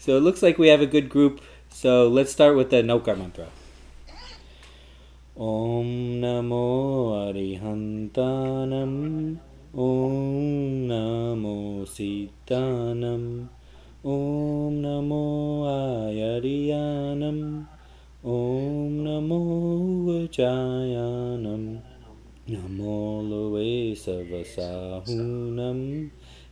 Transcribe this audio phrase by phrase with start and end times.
[0.00, 1.42] So it looks like we have a good group.
[1.68, 3.48] So let's start with the Navkar mantra.
[5.36, 9.36] Om Namo Arihantanam
[9.76, 13.50] Om Namo Siddhanam
[14.02, 17.68] Om Namo Ayariyanam.
[18.24, 21.84] Om Namo Vajayanam.
[22.48, 23.92] Namo Loe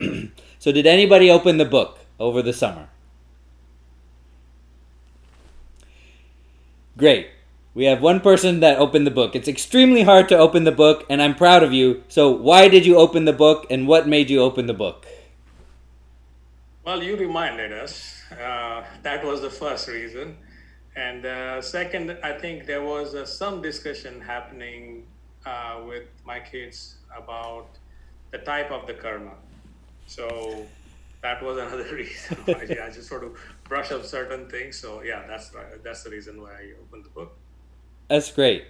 [0.59, 2.89] so did anybody open the book over the summer?
[6.97, 7.27] Great.
[7.73, 9.35] We have one person that opened the book.
[9.35, 12.03] It's extremely hard to open the book, and I'm proud of you.
[12.09, 15.05] So, why did you open the book, and what made you open the book?
[16.83, 18.18] Well, you reminded us.
[18.31, 20.37] Uh, that was the first reason.
[20.95, 25.07] And uh, second, I think there was uh, some discussion happening
[25.45, 27.67] uh, with my kids about
[28.31, 29.33] the type of the karma.
[30.07, 30.65] So
[31.21, 34.77] that was another reason why I just sort of brush up certain things.
[34.77, 35.51] So yeah, that's
[35.83, 37.35] that's the reason why I opened the book.
[38.07, 38.65] That's great.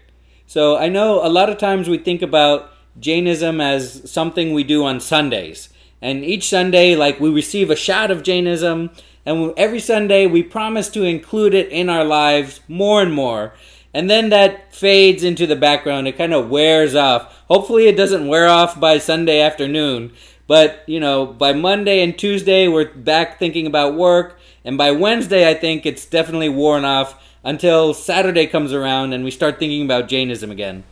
[0.46, 4.84] So I know a lot of times we think about Jainism as something we do
[4.84, 5.70] on Sundays.
[6.02, 8.92] And each Sunday, like, we receive a shot of Jainism,
[9.26, 13.54] and every Sunday we promise to include it in our lives more and more.
[13.94, 16.08] And then that fades into the background.
[16.08, 17.44] It kind of wears off.
[17.48, 20.14] Hopefully, it doesn't wear off by Sunday afternoon.
[20.46, 24.40] But, you know, by Monday and Tuesday, we're back thinking about work.
[24.64, 29.32] And by Wednesday, I think it's definitely worn off until Saturday comes around and we
[29.32, 30.84] start thinking about Jainism again.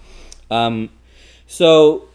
[0.50, 0.90] Um,
[1.46, 2.08] so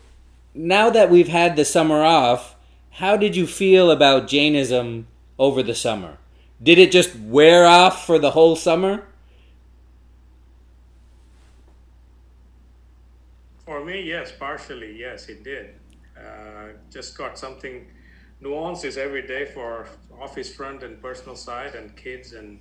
[0.55, 2.57] now that we've had the summer off,
[2.91, 5.07] how did you feel about Jainism
[5.43, 6.19] over the summer?
[6.63, 9.05] Did it just wear off for the whole summer?
[13.65, 15.75] For me, yes, partially, yes, it did.
[16.17, 17.87] Uh, just got something
[18.41, 19.89] nuances every day for
[20.21, 22.61] office front and personal side and kids and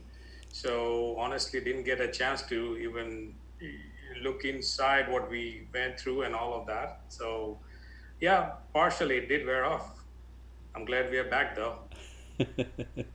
[0.53, 3.33] so honestly, didn't get a chance to even
[4.21, 7.01] look inside what we went through and all of that.
[7.07, 7.57] So
[8.19, 10.03] yeah, partially it did wear off.
[10.75, 11.79] I'm glad we are back though.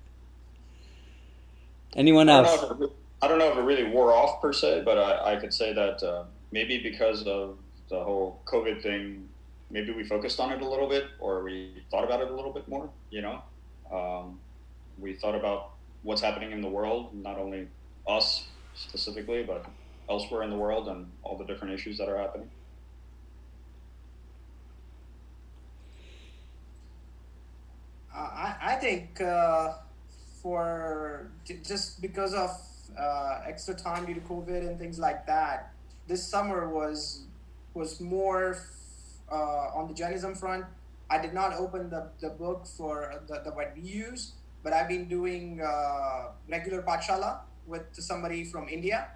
[1.96, 2.48] Anyone else?
[2.48, 2.90] I don't, it,
[3.22, 5.72] I don't, know if it really wore off per se, but I, I could say
[5.72, 7.56] that uh, maybe because of
[7.88, 9.28] the whole COVID thing,
[9.70, 12.52] maybe we focused on it a little bit or we thought about it a little
[12.52, 13.42] bit more, you know?
[13.90, 14.38] Um,
[14.98, 15.70] we thought about
[16.02, 17.68] what's happening in the world, not only
[18.06, 18.44] us
[18.74, 19.64] specifically, but
[20.08, 22.50] elsewhere in the world and all the different issues that are happening?
[28.16, 29.74] I, I think uh,
[30.42, 31.30] for
[31.62, 32.50] just because of
[32.98, 35.72] uh, extra time due to COVID and things like that,
[36.06, 37.26] this summer was
[37.74, 38.58] was more
[39.30, 40.64] uh, on the Jainism front.
[41.10, 44.32] I did not open the, the book for the, the what we use,
[44.64, 49.08] but I've been doing uh, regular Pathshala with somebody from India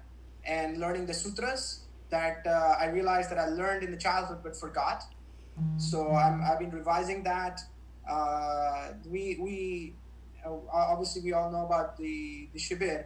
[0.45, 4.55] and learning the sutras that uh, I realized that I learned in the childhood but
[4.55, 5.03] forgot.
[5.77, 7.61] So I'm, i have been revising that.
[8.09, 9.93] Uh, we we
[10.45, 13.05] uh, obviously we all know about the the shibir,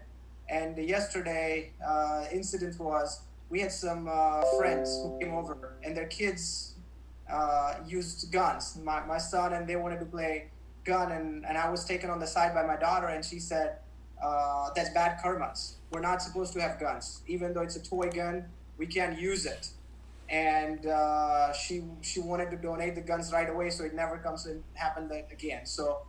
[0.49, 6.07] and yesterday uh, incident was we had some uh, friends who came over and their
[6.07, 6.73] kids
[7.29, 8.77] uh used guns.
[8.83, 10.51] My my son and they wanted to play
[10.85, 13.79] gun and, and I was taken on the side by my daughter and she said,
[14.23, 15.73] uh, that's bad karmas.
[15.91, 17.21] We're not supposed to have guns.
[17.27, 18.45] Even though it's a toy gun,
[18.77, 19.69] we can't use it.
[20.29, 24.45] And uh, she she wanted to donate the guns right away so it never comes
[24.47, 25.65] and happen again.
[25.65, 26.01] So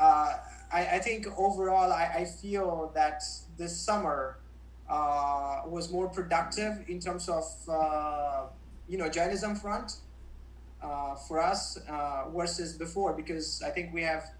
[0.00, 0.34] uh,
[0.72, 3.22] I, I, think overall I, I, feel that
[3.56, 4.36] this summer
[4.88, 8.42] uh, was more productive in terms of uh,
[8.88, 9.96] you know Jainism front
[10.82, 14.30] uh, for us uh, versus before because I think we have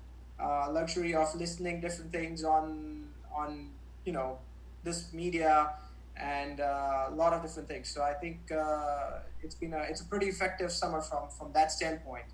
[0.70, 3.70] luxury of listening different things on on
[4.04, 4.38] you know
[4.84, 5.70] this media
[6.16, 7.88] and uh, a lot of different things.
[7.88, 11.72] So I think uh, it's been a it's a pretty effective summer from from that
[11.72, 12.24] standpoint.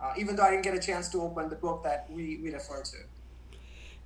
[0.00, 2.52] Uh, even though I didn't get a chance to open the book that we we
[2.52, 2.96] refer to.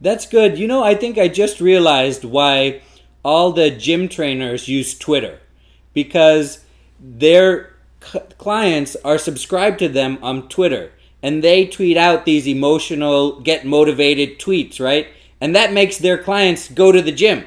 [0.00, 0.58] That's good.
[0.58, 2.82] You know, I think I just realized why
[3.22, 5.40] all the gym trainers use Twitter
[5.92, 6.64] because
[6.98, 10.92] their c- clients are subscribed to them on Twitter
[11.22, 15.08] and they tweet out these emotional, get motivated tweets, right?
[15.40, 17.44] And that makes their clients go to the gym.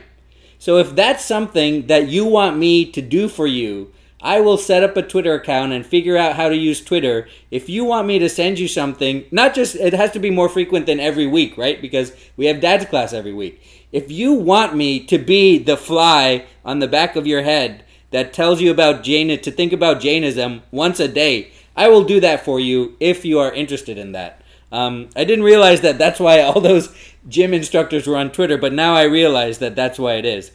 [0.63, 4.81] So if that's something that you want me to do for you, I will set
[4.81, 7.27] up a Twitter account and figure out how to use Twitter.
[7.51, 10.47] If you want me to send you something, not just, it has to be more
[10.47, 11.81] frequent than every week, right?
[11.81, 13.61] Because we have dad's class every week.
[13.91, 18.31] If you want me to be the fly on the back of your head that
[18.31, 22.45] tells you about Jain, to think about Jainism once a day, I will do that
[22.45, 24.41] for you if you are interested in that.
[24.73, 26.93] Um, I didn't realize that that's why all those
[27.29, 30.51] gym instructors were on Twitter, but now I realize that that's why it is.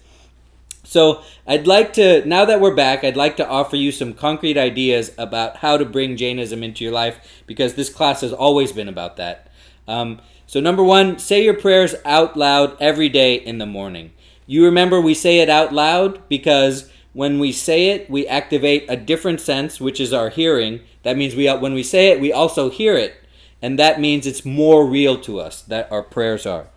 [0.82, 4.58] So I'd like to, now that we're back, I'd like to offer you some concrete
[4.58, 8.88] ideas about how to bring Jainism into your life because this class has always been
[8.88, 9.52] about that.
[9.86, 14.12] Um, so, number one, say your prayers out loud every day in the morning.
[14.46, 18.96] You remember we say it out loud because when we say it, we activate a
[18.96, 20.80] different sense, which is our hearing.
[21.02, 23.14] That means we, when we say it, we also hear it.
[23.60, 26.68] And that means it's more real to us that our prayers are.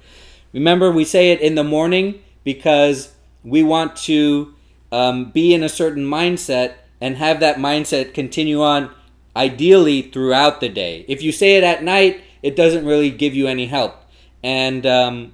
[0.54, 3.14] Remember, we say it in the morning because
[3.44, 4.54] we want to
[4.92, 8.94] um, be in a certain mindset and have that mindset continue on
[9.36, 11.06] ideally throughout the day.
[11.08, 13.96] If you say it at night, it doesn't really give you any help.
[14.44, 15.34] And um,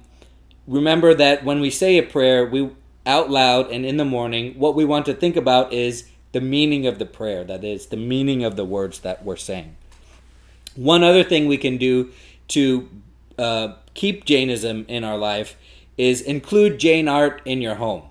[0.66, 2.70] remember that when we say a prayer, we
[3.06, 6.86] out loud and in the morning, what we want to think about is the meaning
[6.86, 7.42] of the prayer.
[7.42, 9.77] That is the meaning of the words that we're saying.
[10.78, 12.12] One other thing we can do
[12.48, 12.88] to
[13.36, 15.56] uh, keep Jainism in our life
[15.96, 18.04] is include Jain art in your home.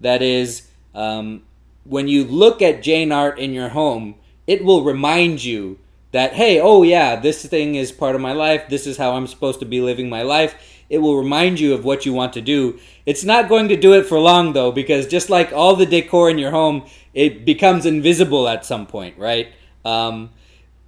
[0.00, 1.44] That is, um,
[1.84, 4.16] when you look at Jain art in your home,
[4.46, 5.78] it will remind you
[6.12, 8.68] that, hey, oh yeah, this thing is part of my life.
[8.68, 10.54] This is how I'm supposed to be living my life.
[10.90, 12.78] It will remind you of what you want to do.
[13.06, 16.28] It's not going to do it for long though, because just like all the decor
[16.28, 16.84] in your home,
[17.14, 19.48] it becomes invisible at some point, right?
[19.86, 20.30] Um,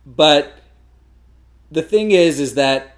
[0.04, 0.55] but
[1.70, 2.96] the thing is, is that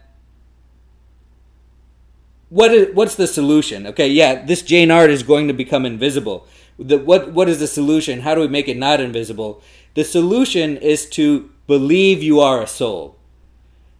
[2.51, 3.87] what is what's the solution?
[3.87, 6.47] Okay, yeah, this Jain art is going to become invisible.
[6.79, 8.21] The, what what is the solution?
[8.21, 9.63] How do we make it not invisible?
[9.95, 13.17] The solution is to believe you are a soul.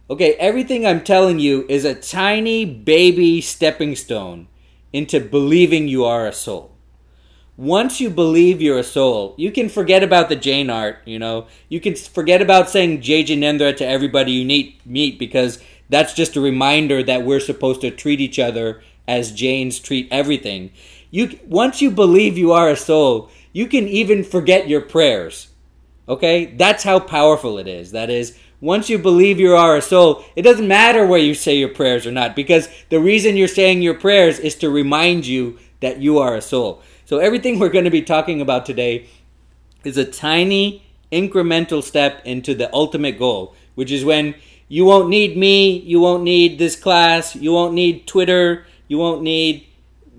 [0.09, 4.47] Okay, everything I'm telling you is a tiny baby stepping stone
[4.91, 6.71] into believing you are a soul.
[7.59, 11.45] Once you believe you're a soul, you can forget about the Jain art, you know.
[11.67, 16.37] You can forget about saying Jai Jinendra to everybody you meet, meet because that's just
[16.37, 20.71] a reminder that we're supposed to treat each other as Jains treat everything.
[21.11, 25.49] You once you believe you are a soul, you can even forget your prayers.
[26.07, 26.45] Okay?
[26.45, 27.91] That's how powerful it is.
[27.91, 31.57] That is once you believe you are a soul, it doesn't matter where you say
[31.57, 35.59] your prayers or not because the reason you're saying your prayers is to remind you
[35.81, 36.81] that you are a soul.
[37.09, 39.07] So everything we're going to be talking about today
[39.83, 44.35] is a tiny incremental step into the ultimate goal, which is when
[44.67, 45.79] you won't need me.
[45.79, 47.35] You won't need this class.
[47.35, 48.67] You won't need Twitter.
[48.87, 49.65] You won't need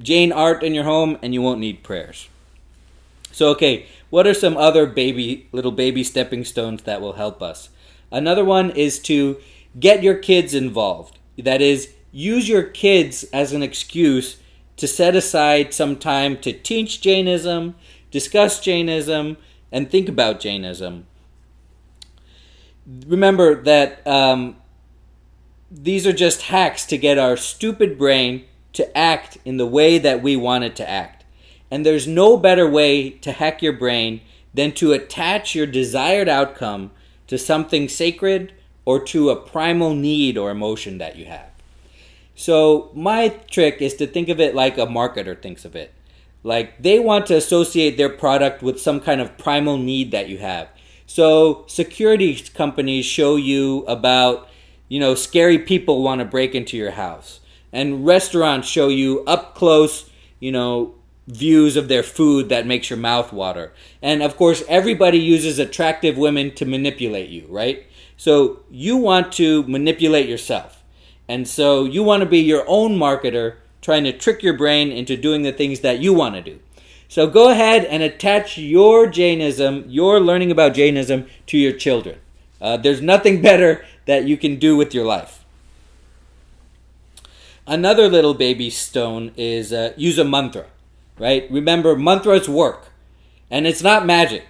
[0.01, 2.29] Jain art in your home, and you won't need prayers.
[3.31, 7.69] So, okay, what are some other baby, little baby stepping stones that will help us?
[8.11, 9.39] Another one is to
[9.79, 11.19] get your kids involved.
[11.39, 14.40] That is, use your kids as an excuse
[14.81, 17.77] to set aside some time to teach Jainism,
[18.11, 19.37] discuss Jainism,
[19.71, 21.07] and think about Jainism
[23.07, 24.57] remember that um,
[25.71, 30.23] these are just hacks to get our stupid brain to act in the way that
[30.23, 31.25] we want it to act.
[31.71, 34.21] And there's no better way to hack your brain
[34.53, 36.91] than to attach your desired outcome
[37.29, 38.53] to something sacred
[38.85, 41.50] or to a primal need or emotion that you have.
[42.41, 45.93] So, my trick is to think of it like a marketer thinks of it.
[46.43, 50.39] Like they want to associate their product with some kind of primal need that you
[50.39, 50.69] have.
[51.07, 54.49] So security companies show you about,
[54.89, 57.41] you know, scary people want to break into your house.
[57.75, 60.95] And restaurants show you up close, you know,
[61.27, 63.75] views of their food that makes your mouth water.
[64.01, 67.85] And of course, everybody uses attractive women to manipulate you, right?
[68.17, 70.80] So you want to manipulate yourself.
[71.31, 75.17] And so you want to be your own marketer trying to trick your brain into
[75.17, 76.59] doing the things that you want to do.
[77.07, 82.19] So go ahead and attach your Jainism, your learning about Jainism, to your children.
[82.61, 85.45] Uh, there's nothing better that you can do with your life.
[87.65, 90.67] Another little baby stone is uh, use a mantra,
[91.17, 91.49] right?
[91.49, 92.89] Remember, mantras work,
[93.53, 94.47] and it's not magic.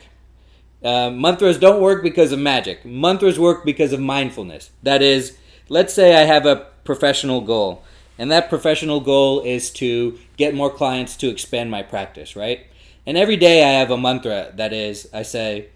[0.83, 2.87] Uh, mantras don't work because of magic.
[2.87, 4.71] Mantras work because of mindfulness.
[4.83, 5.37] That is,
[5.71, 7.83] let's say I have a professional goal.
[8.19, 12.67] And that professional goal is to get more clients to expand my practice, right?
[13.07, 15.69] And every day I have a mantra that is, I say,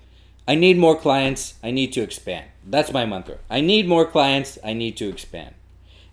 [0.47, 2.45] I need more clients, I need to expand.
[2.67, 3.39] That's my mantra.
[3.49, 5.55] I need more clients, I need to expand.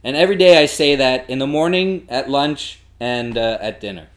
[0.05, 4.07] And every day I say that in the morning, at lunch, and uh, at dinner.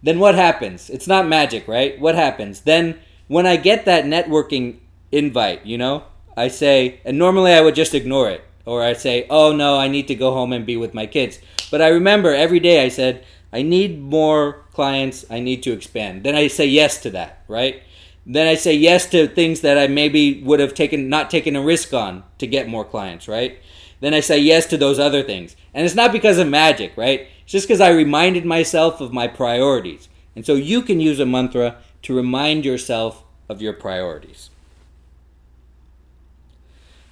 [0.00, 0.90] Then what happens?
[0.90, 1.98] It's not magic, right?
[1.98, 2.60] What happens?
[2.60, 4.78] Then when I get that networking
[5.10, 6.04] invite, you know,
[6.36, 8.44] I say, and normally I would just ignore it.
[8.68, 11.38] Or I say, oh no, I need to go home and be with my kids.
[11.70, 16.22] But I remember every day I said, I need more clients, I need to expand.
[16.22, 17.82] Then I say yes to that, right?
[18.26, 21.62] Then I say yes to things that I maybe would have taken not taken a
[21.62, 23.58] risk on to get more clients, right?
[24.00, 25.56] Then I say yes to those other things.
[25.72, 27.26] And it's not because of magic, right?
[27.42, 30.10] It's just because I reminded myself of my priorities.
[30.36, 34.50] And so you can use a mantra to remind yourself of your priorities.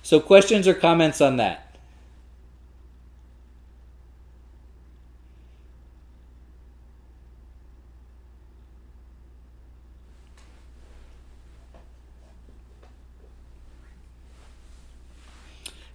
[0.06, 1.74] So, questions or comments on that?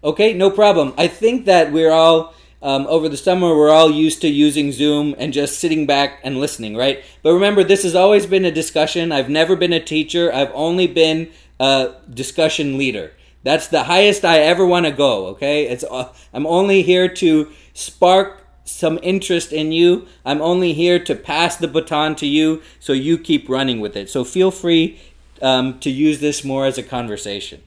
[0.04, 0.94] Okay, no problem.
[0.98, 5.16] I think that we're all um, over the summer we're all used to using Zoom
[5.18, 7.02] and just sitting back and listening, right?
[7.24, 9.14] But remember, this has always been a discussion.
[9.14, 10.34] I've never been a teacher.
[10.34, 13.14] I've only been a discussion leader.
[13.44, 15.28] That's the highest I ever want to go.
[15.28, 20.08] Okay, it's uh, I'm only here to spark some interest in you.
[20.24, 24.10] I'm only here to pass the baton to you, so you keep running with it.
[24.10, 25.00] So feel free
[25.42, 27.62] um, to use this more as a conversation.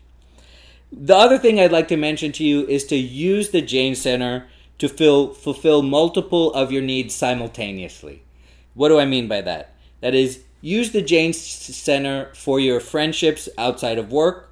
[0.93, 4.47] The other thing I'd like to mention to you is to use the Jain Center
[4.79, 8.23] to fill, fulfill multiple of your needs simultaneously.
[8.75, 9.75] What do I mean by that?
[10.01, 14.51] That is, use the Jain Center for your friendships outside of work.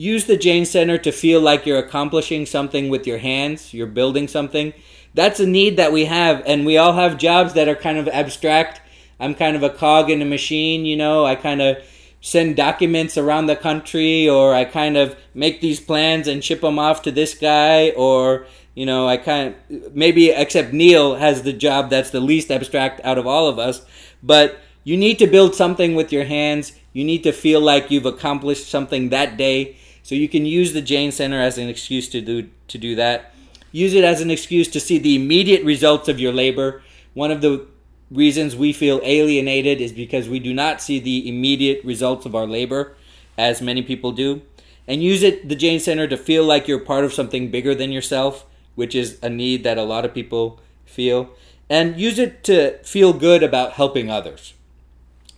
[0.00, 4.28] Use the Jain Center to feel like you're accomplishing something with your hands, you're building
[4.28, 4.72] something.
[5.12, 8.08] That's a need that we have, and we all have jobs that are kind of
[8.08, 8.80] abstract.
[9.20, 11.84] I'm kind of a cog in a machine, you know, I kind of
[12.22, 16.78] send documents around the country or I kind of make these plans and ship them
[16.78, 21.52] off to this guy or you know I kind of maybe except Neil has the
[21.54, 23.86] job that's the least abstract out of all of us
[24.22, 28.04] but you need to build something with your hands you need to feel like you've
[28.04, 29.76] accomplished something that day
[30.10, 33.32] so you can use the Jain Center as an excuse to do to do that
[33.72, 36.82] use it as an excuse to see the immediate results of your labor
[37.14, 37.66] one of the
[38.10, 42.46] reasons we feel alienated is because we do not see the immediate results of our
[42.46, 42.94] labor,
[43.38, 44.42] as many people do.
[44.86, 47.92] And use it, the Jain Center, to feel like you're part of something bigger than
[47.92, 51.30] yourself, which is a need that a lot of people feel.
[51.68, 54.54] And use it to feel good about helping others.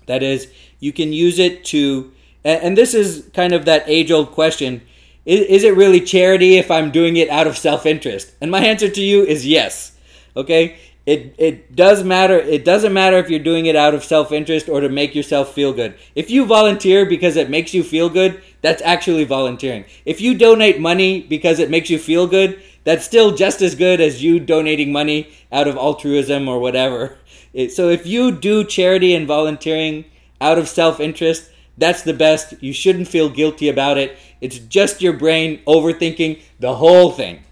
[0.06, 0.50] That is,
[0.80, 2.12] you can use it to,
[2.44, 4.82] and this is kind of that age old question
[5.24, 8.32] is, is it really charity if I'm doing it out of self interest?
[8.40, 9.96] And my answer to you is yes.
[10.36, 10.78] Okay?
[11.04, 12.38] It it does matter.
[12.38, 15.72] It doesn't matter if you're doing it out of self-interest or to make yourself feel
[15.72, 15.94] good.
[16.14, 19.84] If you volunteer because it makes you feel good, that's actually volunteering.
[20.04, 24.00] If you donate money because it makes you feel good, that's still just as good
[24.00, 27.18] as you donating money out of altruism or whatever.
[27.52, 30.04] It, so if you do charity and volunteering
[30.40, 32.54] out of self-interest, that's the best.
[32.62, 34.16] You shouldn't feel guilty about it.
[34.40, 37.44] It's just your brain overthinking the whole thing.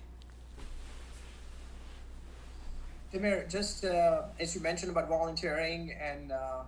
[3.13, 6.63] Timur, just uh, as you mentioned about volunteering, and uh,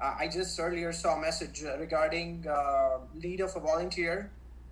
[0.00, 4.30] I just earlier saw a message regarding uh, lead of a volunteer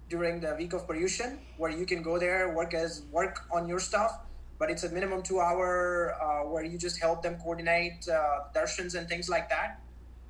[0.09, 3.79] during the week of Paryushan, where you can go there, work as work on your
[3.79, 4.19] stuff,
[4.59, 8.95] but it's a minimum two hour uh, where you just help them coordinate uh, darshans
[8.97, 9.81] and things like that.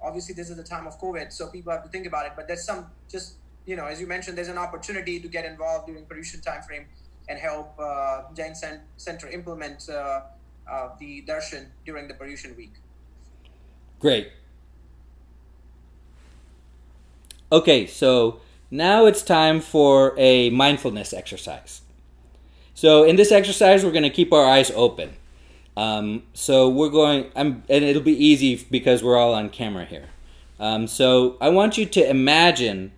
[0.04, 2.32] Obviously, this is the time of COVID, so people have to think about it.
[2.36, 5.86] But there's some just you know, as you mentioned, there's an opportunity to get involved
[5.86, 6.84] during Paryushan timeframe
[7.28, 8.54] and help uh, Jain
[8.96, 10.20] Center implement uh,
[10.70, 12.74] uh, the darshan during the Paryushan week.
[13.98, 14.28] Great.
[17.50, 21.80] Okay, so now it's time for a mindfulness exercise.
[22.74, 25.14] So in this exercise, we're going to keep our eyes open.
[25.76, 30.08] Um, so we're going, I'm, and it'll be easy because we're all on camera here.
[30.60, 32.92] Um, so I want you to imagine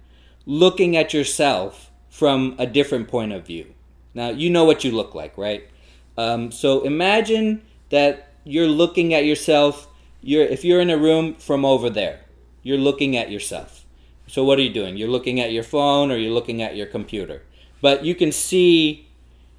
[0.45, 3.75] looking at yourself from a different point of view.
[4.15, 5.69] Now you know what you look like, right?
[6.17, 9.89] Um, so imagine that you're looking at yourself.
[10.23, 12.21] You're if you're in a room from over there,
[12.63, 13.85] you're looking at yourself.
[14.27, 14.97] So what are you doing?
[14.97, 17.43] You're looking at your phone or you're looking at your computer.
[17.81, 19.09] But you can see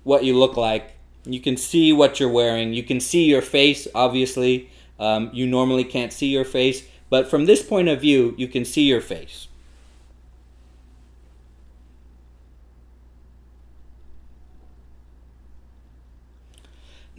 [0.04, 0.97] what you look like.
[1.28, 2.74] You can see what you're wearing.
[2.74, 3.88] You can see your face.
[3.94, 4.70] Obviously,
[5.00, 8.66] um, you normally can't see your face, but from this point of view, you can
[8.66, 9.48] see your face.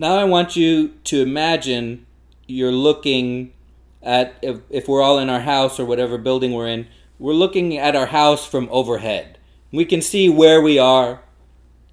[0.00, 2.06] Now I want you to imagine
[2.46, 3.52] you're looking,
[4.00, 6.86] at if, if we're all in our house or whatever building we're in,
[7.18, 9.38] we're looking at our house from overhead.
[9.72, 11.20] We can see where we are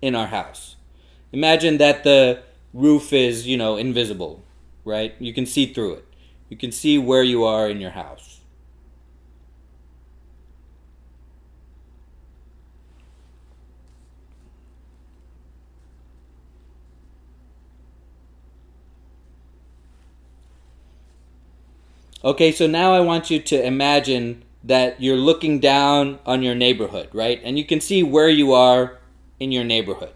[0.04, 0.75] in our house.
[1.36, 2.42] Imagine that the
[2.74, 4.42] roof is, you know, invisible,
[4.86, 5.14] right?
[5.20, 6.06] You can see through it.
[6.48, 8.40] You can see where you are in your house.
[22.24, 27.10] Okay, so now I want you to imagine that you're looking down on your neighborhood,
[27.12, 27.42] right?
[27.44, 29.00] And you can see where you are
[29.38, 30.14] in your neighborhood.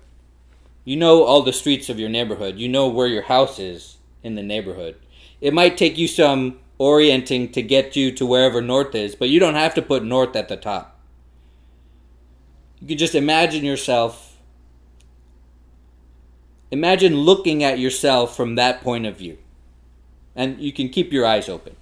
[0.89, 2.57] You know all the streets of your neighborhood.
[2.57, 4.95] You know where your house is in the neighborhood.
[5.39, 9.39] It might take you some orienting to get you to wherever north is, but you
[9.39, 10.99] don't have to put north at the top.
[12.81, 14.35] You can just imagine yourself.
[16.71, 19.37] Imagine looking at yourself from that point of view.
[20.35, 21.75] And you can keep your eyes open.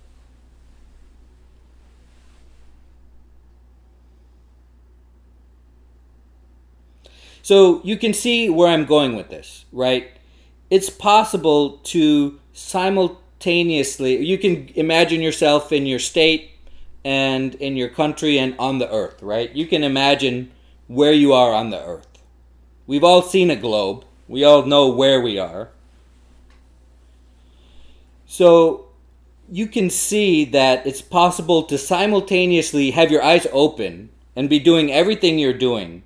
[7.48, 10.12] So you can see where I'm going with this, right?
[10.70, 16.52] It's possible to simultaneously, you can imagine yourself in your state
[17.06, 19.50] and in your country and on the earth, right?
[19.56, 20.52] You can imagine
[20.88, 22.10] where you are on the earth.
[22.86, 25.70] We've all seen a globe, we all know where we are.
[28.26, 28.90] So
[29.50, 34.92] you can see that it's possible to simultaneously have your eyes open and be doing
[34.92, 36.04] everything you're doing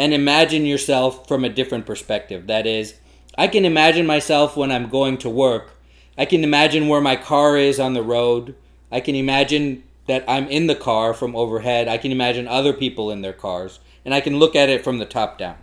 [0.00, 2.46] and imagine yourself from a different perspective.
[2.46, 2.94] That is,
[3.36, 5.72] I can imagine myself when I'm going to work.
[6.16, 8.54] I can imagine where my car is on the road.
[8.90, 11.86] I can imagine that I'm in the car from overhead.
[11.86, 13.78] I can imagine other people in their cars.
[14.02, 15.58] And I can look at it from the top down.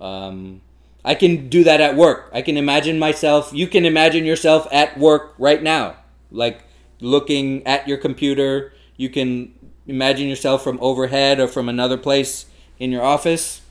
[0.00, 0.62] Um,
[1.04, 2.30] I can do that at work.
[2.32, 3.52] I can imagine myself.
[3.52, 5.96] You can imagine yourself at work right now,
[6.30, 6.62] like
[7.00, 8.72] looking at your computer.
[8.96, 9.52] You can
[9.86, 12.46] imagine yourself from overhead or from another place
[12.78, 13.62] in your office.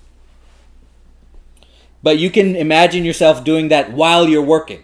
[2.03, 4.83] But you can imagine yourself doing that while you're working.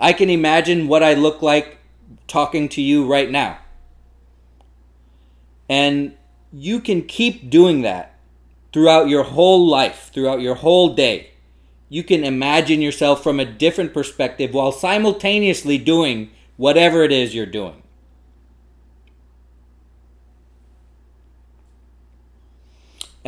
[0.00, 1.78] I can imagine what I look like
[2.26, 3.58] talking to you right now.
[5.68, 6.14] And
[6.52, 8.18] you can keep doing that
[8.72, 11.30] throughout your whole life, throughout your whole day.
[11.88, 17.46] You can imagine yourself from a different perspective while simultaneously doing whatever it is you're
[17.46, 17.82] doing.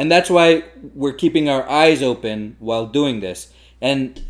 [0.01, 3.53] And that's why we're keeping our eyes open while doing this.
[3.83, 4.25] And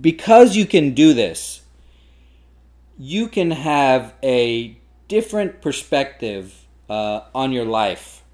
[0.00, 1.60] because you can do this,
[2.98, 8.24] you can have a different perspective uh, on your life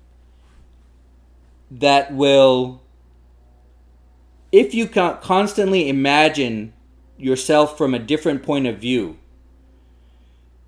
[1.69, 2.81] that will,
[4.53, 6.75] if you constantly imagine
[7.19, 9.19] yourself from a different point of view,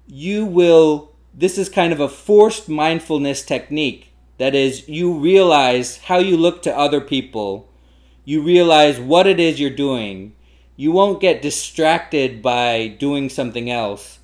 [0.09, 1.13] you will.
[1.33, 4.08] This is kind of a forced mindfulness technique
[4.39, 7.69] that is, you realize how you look to other people.
[8.25, 10.35] You realize what it is you're doing.
[10.77, 14.21] You won't get distracted by doing something else.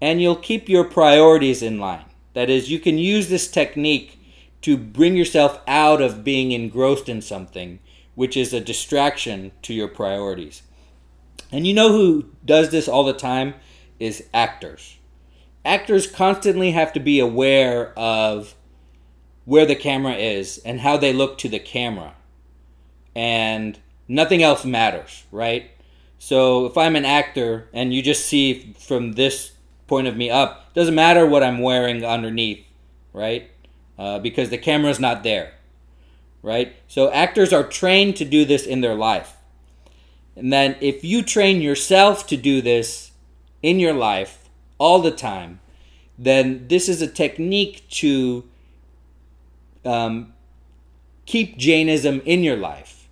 [0.00, 2.04] And you'll keep your priorities in line.
[2.34, 4.20] That is, you can use this technique
[4.62, 7.78] to bring yourself out of being engrossed in something,
[8.14, 10.62] which is a distraction to your priorities.
[11.50, 13.54] And you know who does this all the time?
[13.98, 14.98] Is actors.
[15.64, 18.54] Actors constantly have to be aware of
[19.46, 22.14] where the camera is and how they look to the camera.
[23.14, 25.70] And nothing else matters, right?
[26.18, 29.52] So if I'm an actor and you just see from this
[29.86, 32.66] point of me up, doesn't matter what I'm wearing underneath,
[33.12, 33.50] right?
[33.98, 35.54] Uh, because the camera's not there,
[36.42, 36.74] right?
[36.88, 39.34] So actors are trained to do this in their life.
[40.34, 43.12] And then if you train yourself to do this
[43.62, 45.60] in your life all the time,
[46.18, 48.44] then this is a technique to
[49.86, 50.34] um,
[51.24, 53.08] keep Jainism in your life.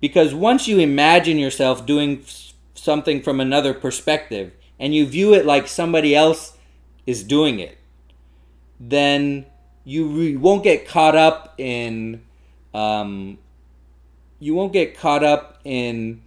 [0.00, 2.24] Because once you imagine yourself doing
[2.74, 6.56] something from another perspective and you view it like somebody else
[7.06, 7.76] is doing it,
[8.78, 9.44] then
[9.84, 12.22] you re- won't get caught up in
[12.72, 13.38] um,
[14.38, 16.22] you won't get caught up in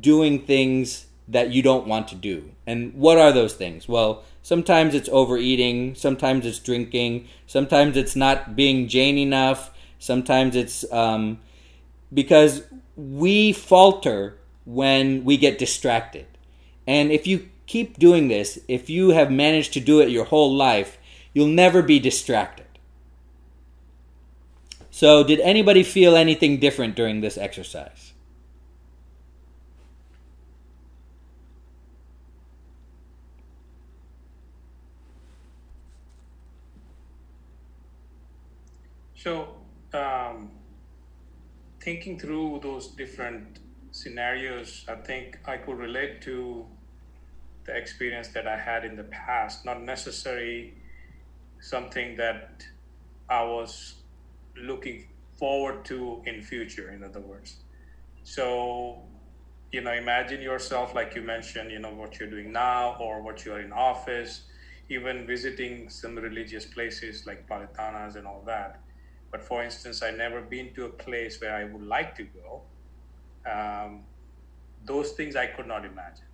[0.00, 2.50] doing things that you don't want to do.
[2.66, 3.88] And what are those things?
[3.88, 10.84] Well, Sometimes it's overeating, sometimes it's drinking, sometimes it's not being Jain enough, sometimes it's
[10.92, 11.38] um,
[12.12, 12.62] because
[12.96, 16.26] we falter when we get distracted.
[16.86, 20.52] And if you keep doing this, if you have managed to do it your whole
[20.52, 20.98] life,
[21.32, 22.66] you'll never be distracted.
[24.90, 28.11] So, did anybody feel anything different during this exercise?
[39.22, 39.54] So,
[39.94, 40.50] um,
[41.80, 43.60] thinking through those different
[43.92, 46.66] scenarios, I think I could relate to
[47.64, 50.74] the experience that I had in the past, not necessarily
[51.60, 52.64] something that
[53.30, 53.94] I was
[54.56, 55.06] looking
[55.38, 57.58] forward to in future, in other words.
[58.24, 59.02] So,
[59.70, 63.44] you know, imagine yourself, like you mentioned, you know, what you're doing now or what
[63.44, 64.42] you're in office,
[64.88, 68.80] even visiting some religious places like Palitanas and all that.
[69.32, 72.62] But for instance, I've never been to a place where I would like to go.
[73.50, 74.02] Um,
[74.84, 76.26] those things I could not imagine.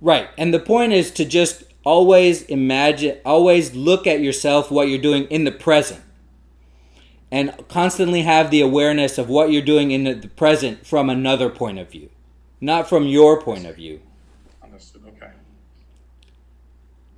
[0.00, 0.28] Right.
[0.36, 5.24] And the point is to just always imagine, always look at yourself, what you're doing
[5.24, 6.02] in the present.
[7.32, 11.78] And constantly have the awareness of what you're doing in the present from another point
[11.78, 12.10] of view,
[12.60, 14.02] not from your point of view.
[14.62, 15.02] Understood.
[15.08, 15.32] Okay.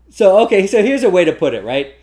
[0.08, 1.94] So, okay, so here's a way to put it, right?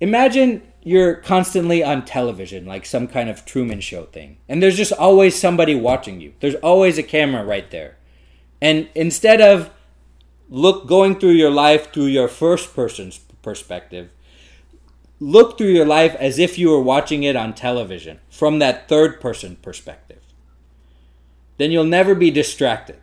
[0.00, 4.92] Imagine you're constantly on television, like some kind of Truman Show thing, and there's just
[4.92, 6.34] always somebody watching you.
[6.40, 7.96] There's always a camera right there.
[8.60, 9.70] And instead of
[10.48, 14.10] look going through your life through your first person's perspective,
[15.18, 19.20] look through your life as if you were watching it on television from that third
[19.20, 20.20] person perspective.
[21.58, 22.96] Then you'll never be distracted.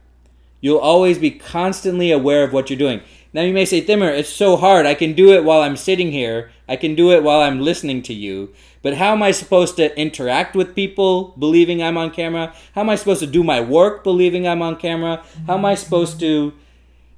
[0.62, 3.02] You'll always be constantly aware of what you're doing.
[3.32, 4.86] Now you may say, Thimmer, it's so hard.
[4.86, 6.52] I can do it while I'm sitting here.
[6.70, 8.54] I can do it while I'm listening to you.
[8.84, 12.54] But how am I supposed to interact with people believing I'm on camera?
[12.76, 15.24] How am I supposed to do my work believing I'm on camera?
[15.48, 16.54] How am I supposed to.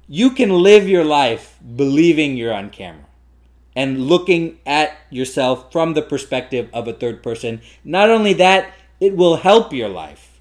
[0.08, 3.04] You can live your life believing you're on camera
[3.76, 7.60] and looking at yourself from the perspective of a third person.
[7.84, 10.40] Not only that, it will help your life.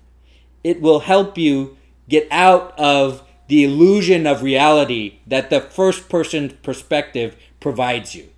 [0.64, 6.58] It will help you get out of the illusion of reality that the first person
[6.64, 8.30] perspective provides you.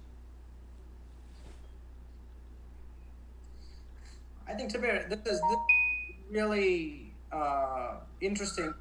[4.54, 8.72] I think Tabir, this is, this is really uh, interesting.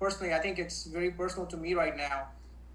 [0.00, 2.26] Personally, I think it's very personal to me right now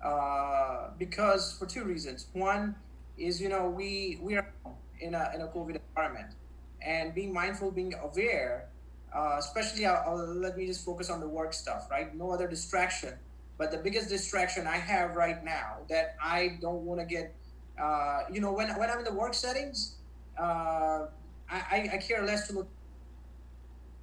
[0.01, 2.27] uh, because for two reasons.
[2.31, 2.75] One
[3.17, 4.53] is you know we we are
[5.01, 6.35] in a in a COVID environment,
[6.81, 8.69] and being mindful, being aware
[9.13, 12.47] uh, especially I'll, I'll, let me just focus on the work stuff right no other
[12.47, 13.13] distraction
[13.57, 17.33] but the biggest distraction i have right now that i don't want to get
[17.81, 19.95] uh, you know when, when i'm in the work settings
[20.37, 21.07] uh,
[21.49, 22.69] I, I care less to look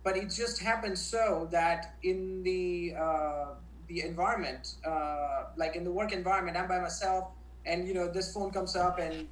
[0.03, 3.47] but it just happens so that in the uh,
[3.89, 7.29] the environment uh, like in the work environment i'm by myself
[7.67, 9.29] and you know this phone comes up and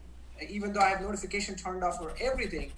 [0.48, 2.72] even though i have notification turned off for everything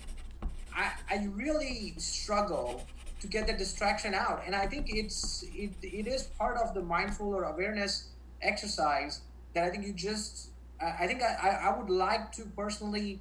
[0.75, 2.85] I, I really struggle
[3.21, 4.43] to get the distraction out.
[4.45, 8.09] And I think it's it, it is part of the mindful or awareness
[8.43, 9.21] exercise
[9.55, 13.21] that I think you just I think I, I would like to personally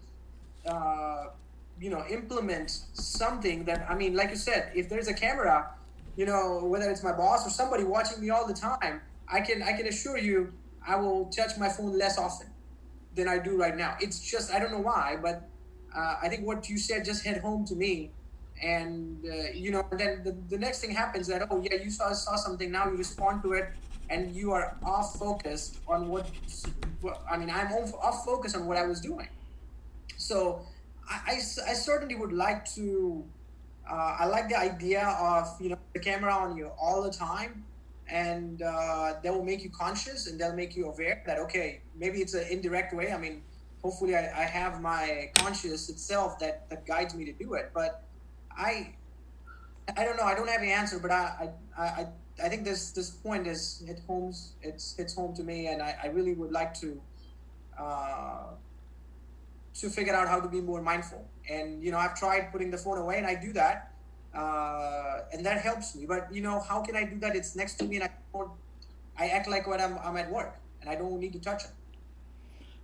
[0.65, 1.27] uh,
[1.79, 5.71] you know implement something that I mean like you said if there's a camera
[6.15, 9.63] you know whether it's my boss or somebody watching me all the time I can
[9.63, 10.53] I can assure you
[10.87, 12.47] I will touch my phone less often
[13.15, 13.95] than I do right now.
[14.01, 15.47] It's just I don't know why, but
[15.95, 18.11] uh, I think what you said just hit home to me.
[18.61, 22.13] And uh, you know, then the, the next thing happens that oh yeah, you saw
[22.13, 23.69] saw something now you respond to it,
[24.09, 26.27] and you are off focus on what.
[27.29, 29.27] I mean, I'm off focus on what I was doing.
[30.17, 30.65] So
[31.09, 33.23] I, I, I certainly would like to.
[33.89, 37.63] Uh, I like the idea of you know the camera on you all the time,
[38.07, 42.19] and uh, that will make you conscious and they'll make you aware that okay, maybe
[42.19, 43.11] it's an indirect way.
[43.11, 43.41] I mean,
[43.81, 47.71] hopefully I, I have my conscious itself that, that guides me to do it.
[47.73, 48.03] But
[48.51, 48.93] I
[49.97, 50.23] I don't know.
[50.23, 52.07] I don't have the answer, but I I, I,
[52.43, 55.95] I think this this point is hit homes it's hits home to me, and I,
[56.03, 57.01] I really would like to
[57.77, 58.45] uh,
[59.79, 61.27] to figure out how to be more mindful.
[61.49, 63.91] And you know, I've tried putting the phone away, and I do that,
[64.35, 66.05] uh, and that helps me.
[66.05, 67.35] But you know, how can I do that?
[67.35, 68.09] It's next to me, and I.
[69.17, 71.69] I act like when I'm I'm at work, and I don't need to touch it.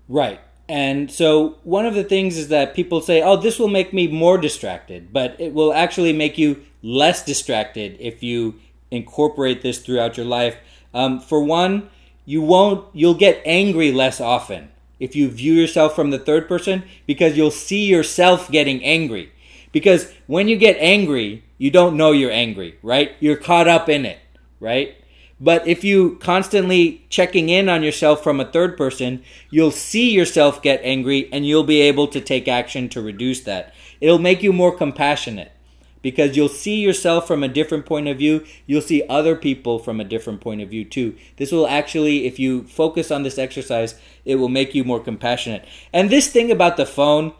[0.07, 0.39] Right.
[0.67, 4.07] And so one of the things is that people say, "Oh, this will make me
[4.07, 8.59] more distracted," but it will actually make you less distracted if you
[8.91, 10.57] incorporate this throughout your life.
[10.93, 11.89] Um, for one,
[12.25, 14.69] you won't you'll get angry less often
[14.99, 19.31] if you view yourself from the third person because you'll see yourself getting angry.
[19.71, 23.11] Because when you get angry, you don't know you're angry, right?
[23.19, 24.19] You're caught up in it,
[24.59, 24.95] right?
[25.39, 30.61] But if you constantly checking in on yourself from a third person, you'll see yourself
[30.61, 33.73] get angry and you'll be able to take action to reduce that.
[34.01, 35.51] It'll make you more compassionate
[36.01, 38.45] because you'll see yourself from a different point of view.
[38.65, 41.15] You'll see other people from a different point of view too.
[41.37, 45.65] This will actually, if you focus on this exercise, it will make you more compassionate.
[45.91, 47.33] And this thing about the phone,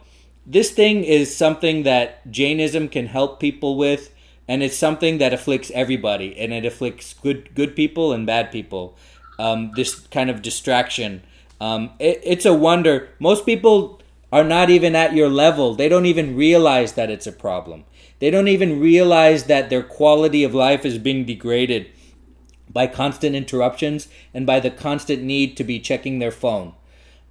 [0.46, 4.12] this thing is something that Jainism can help people with,
[4.48, 8.96] and it's something that afflicts everybody, and it afflicts good good people and bad people.
[9.38, 11.22] Um, this kind of distraction.
[11.60, 13.10] Um, it, it's a wonder.
[13.18, 14.00] Most people
[14.32, 15.74] are not even at your level.
[15.74, 17.84] They don't even realize that it's a problem.
[18.20, 21.90] They don't even realize that their quality of life is being degraded
[22.72, 26.74] by constant interruptions and by the constant need to be checking their phone.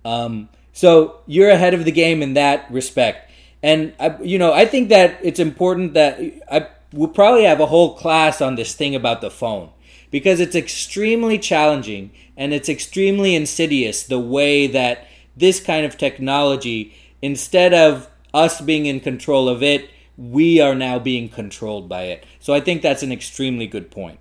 [0.04, 3.32] Um, so you're ahead of the game in that respect.
[3.62, 6.19] And I, you know, I think that it's important that
[6.52, 9.69] I we'll probably have a whole class on this thing about the phone
[10.12, 16.95] because it's extremely challenging and it's extremely insidious the way that this kind of technology
[17.21, 22.25] instead of us being in control of it we are now being controlled by it
[22.39, 24.19] so i think that's an extremely good point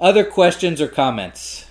[0.00, 1.66] other questions or comments?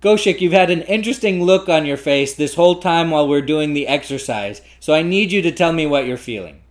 [0.00, 3.74] Goshik, you've had an interesting look on your face this whole time while we're doing
[3.74, 6.62] the exercise, so I need you to tell me what you're feeling.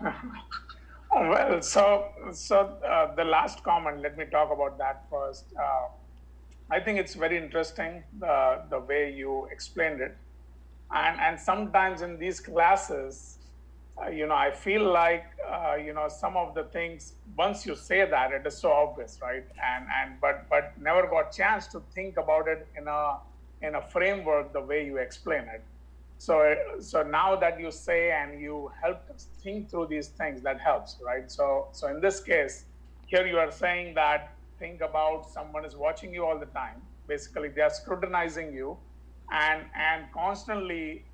[1.14, 4.00] well, so so uh, the last comment.
[4.00, 5.44] Let me talk about that first.
[5.56, 5.86] Uh,
[6.70, 10.16] I think it's very interesting the the way you explained it,
[10.90, 13.38] and and sometimes in these classes,
[14.02, 17.76] uh, you know, I feel like, uh, you know, some of the things, once you
[17.76, 19.44] say that, it is so obvious, right?
[19.62, 23.18] And, and, but, but never got chance to think about it in a,
[23.62, 25.62] in a framework the way you explain it.
[26.18, 30.60] So, so now that you say and you help us think through these things, that
[30.60, 31.30] helps, right?
[31.30, 32.64] So, so in this case,
[33.06, 36.82] here you are saying that think about someone is watching you all the time.
[37.06, 38.76] Basically, they are scrutinizing you
[39.32, 41.04] and, and constantly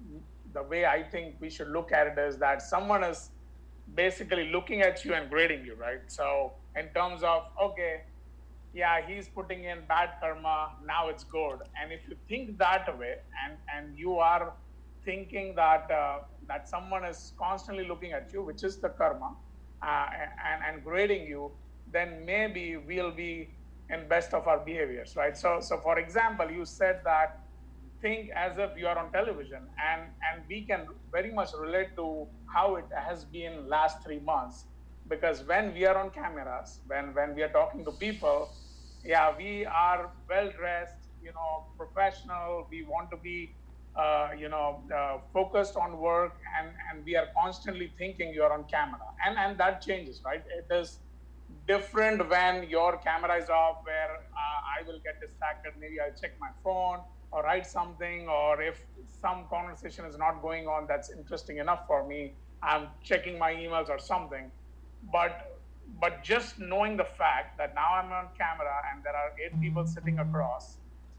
[0.52, 3.30] the way I think we should look at it is that someone is
[3.94, 6.00] basically looking at you and grading you, right?
[6.08, 8.02] So, in terms of, okay,
[8.72, 11.58] yeah, he's putting in bad karma, now it's good.
[11.80, 14.52] And if you think that way, and, and you are
[15.04, 19.34] thinking that uh, that someone is constantly looking at you, which is the karma,
[19.82, 20.06] uh,
[20.44, 21.50] and, and grading you,
[21.92, 23.50] then maybe we'll be
[23.88, 25.36] in best of our behaviors, right?
[25.36, 27.30] So, so for example, you said that
[28.00, 32.26] think as if you are on television and and we can very much relate to
[32.54, 34.66] how it has been last three months.
[35.08, 38.48] Because when we are on cameras when when we are talking to people
[39.04, 42.66] yeah we are well dressed you know professional.
[42.70, 43.54] We want to be
[43.96, 48.52] uh, you know uh, focused on work and and we are constantly thinking you are
[48.52, 49.08] on camera.
[49.26, 50.42] And and that changes right?
[50.60, 51.00] It is
[51.66, 56.32] different when your camera is off where uh, i will get distracted maybe i'll check
[56.40, 57.00] my phone
[57.32, 58.82] or write something, or if
[59.20, 62.32] some conversation is not going on that's interesting enough for me,
[62.62, 64.50] I'm checking my emails or something.
[65.12, 65.56] But
[66.00, 69.86] but just knowing the fact that now I'm on camera and there are eight people
[69.86, 70.76] sitting across,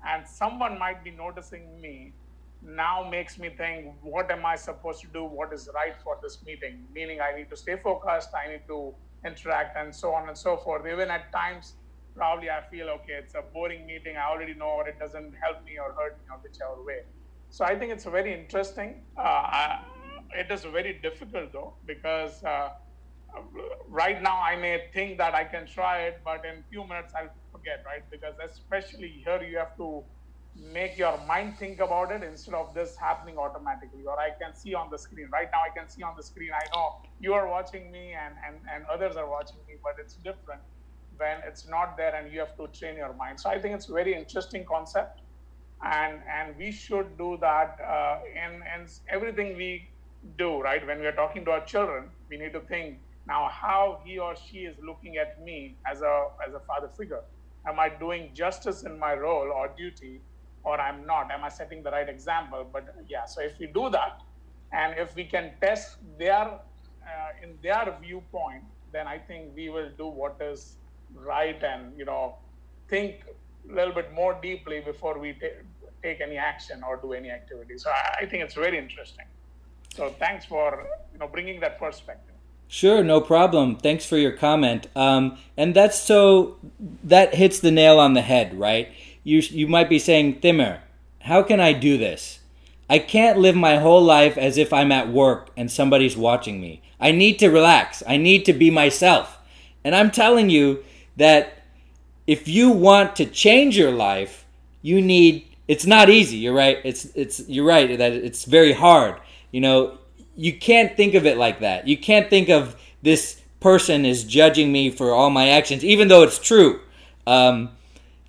[0.07, 2.13] and someone might be noticing me,
[2.61, 5.25] now makes me think, what am I supposed to do?
[5.25, 6.85] What is right for this meeting?
[6.93, 8.93] Meaning, I need to stay focused, I need to
[9.25, 10.85] interact, and so on and so forth.
[10.85, 11.75] Even at times,
[12.15, 14.17] probably I feel okay, it's a boring meeting.
[14.17, 17.01] I already know or it doesn't help me or hurt me or whichever way.
[17.49, 19.03] So I think it's very interesting.
[19.17, 19.79] Uh, I,
[20.33, 22.69] it is very difficult though because uh,
[23.87, 27.13] right now I may think that I can try it, but in a few minutes
[27.15, 28.03] I'll forget, right?
[28.09, 30.03] Because especially here you have to
[30.55, 34.73] make your mind think about it instead of this happening automatically or i can see
[34.73, 37.47] on the screen right now i can see on the screen i know you are
[37.47, 40.61] watching me and, and, and others are watching me but it's different
[41.17, 43.39] when it's not there and you have to train your mind.
[43.39, 45.21] So I think it's a very interesting concept,
[45.83, 49.89] and and we should do that uh, in in everything we
[50.37, 50.61] do.
[50.61, 54.17] Right when we are talking to our children, we need to think now how he
[54.19, 56.15] or she is looking at me as a
[56.47, 57.23] as a father figure.
[57.67, 60.21] Am I doing justice in my role or duty,
[60.63, 61.31] or I'm not?
[61.31, 62.67] Am I setting the right example?
[62.71, 64.21] But yeah, so if we do that,
[64.71, 69.89] and if we can test their uh, in their viewpoint, then I think we will
[69.97, 70.77] do what is
[71.13, 72.35] right and you know
[72.87, 73.25] think
[73.69, 75.49] a little bit more deeply before we t-
[76.01, 77.77] take any action or do any activity.
[77.77, 79.25] So I, I think it's very interesting.
[79.95, 82.35] So thanks for you know bringing that perspective.
[82.67, 83.75] Sure, no problem.
[83.75, 84.87] Thanks for your comment.
[84.95, 86.57] Um, and that's so
[87.03, 88.87] that hits the nail on the head, right?
[89.23, 90.79] You you might be saying, Thimmer,
[91.21, 92.39] how can I do this?
[92.89, 96.81] I can't live my whole life as if I'm at work and somebody's watching me.
[96.99, 98.03] I need to relax.
[98.07, 99.37] I need to be myself.
[99.83, 100.83] And I'm telling you,
[101.17, 101.63] that
[102.27, 104.45] if you want to change your life,
[104.81, 106.79] you need it's not easy, you're right.
[106.83, 109.19] It's it's you're right that it's very hard.
[109.51, 109.97] You know,
[110.35, 111.87] you can't think of it like that.
[111.87, 116.23] You can't think of this person is judging me for all my actions, even though
[116.23, 116.79] it's true.
[117.27, 117.69] Um,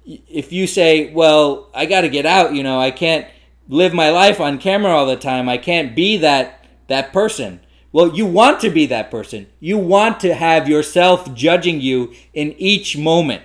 [0.04, 3.26] if you say, well, I got to get out, you know, I can't
[3.68, 5.48] live my life on camera all the time.
[5.48, 7.60] I can't be that that person.
[7.92, 9.46] Well, you want to be that person.
[9.60, 13.42] You want to have yourself judging you in each moment.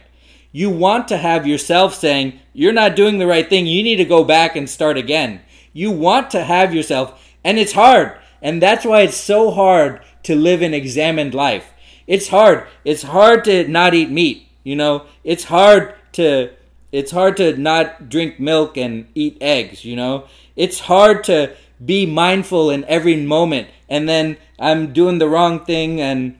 [0.52, 3.68] You want to have yourself saying, you're not doing the right thing.
[3.68, 5.42] You need to go back and start again.
[5.74, 8.18] You want to have yourself, and it's hard.
[8.42, 11.74] And that's why it's so hard to live an examined life.
[12.08, 12.66] It's hard.
[12.86, 14.48] It's hard to not eat meat.
[14.64, 16.52] You know, it's hard to
[16.92, 20.26] it's hard to not drink milk and eat eggs, you know?
[20.56, 26.02] It's hard to be mindful in every moment and then I'm doing the wrong thing
[26.02, 26.40] and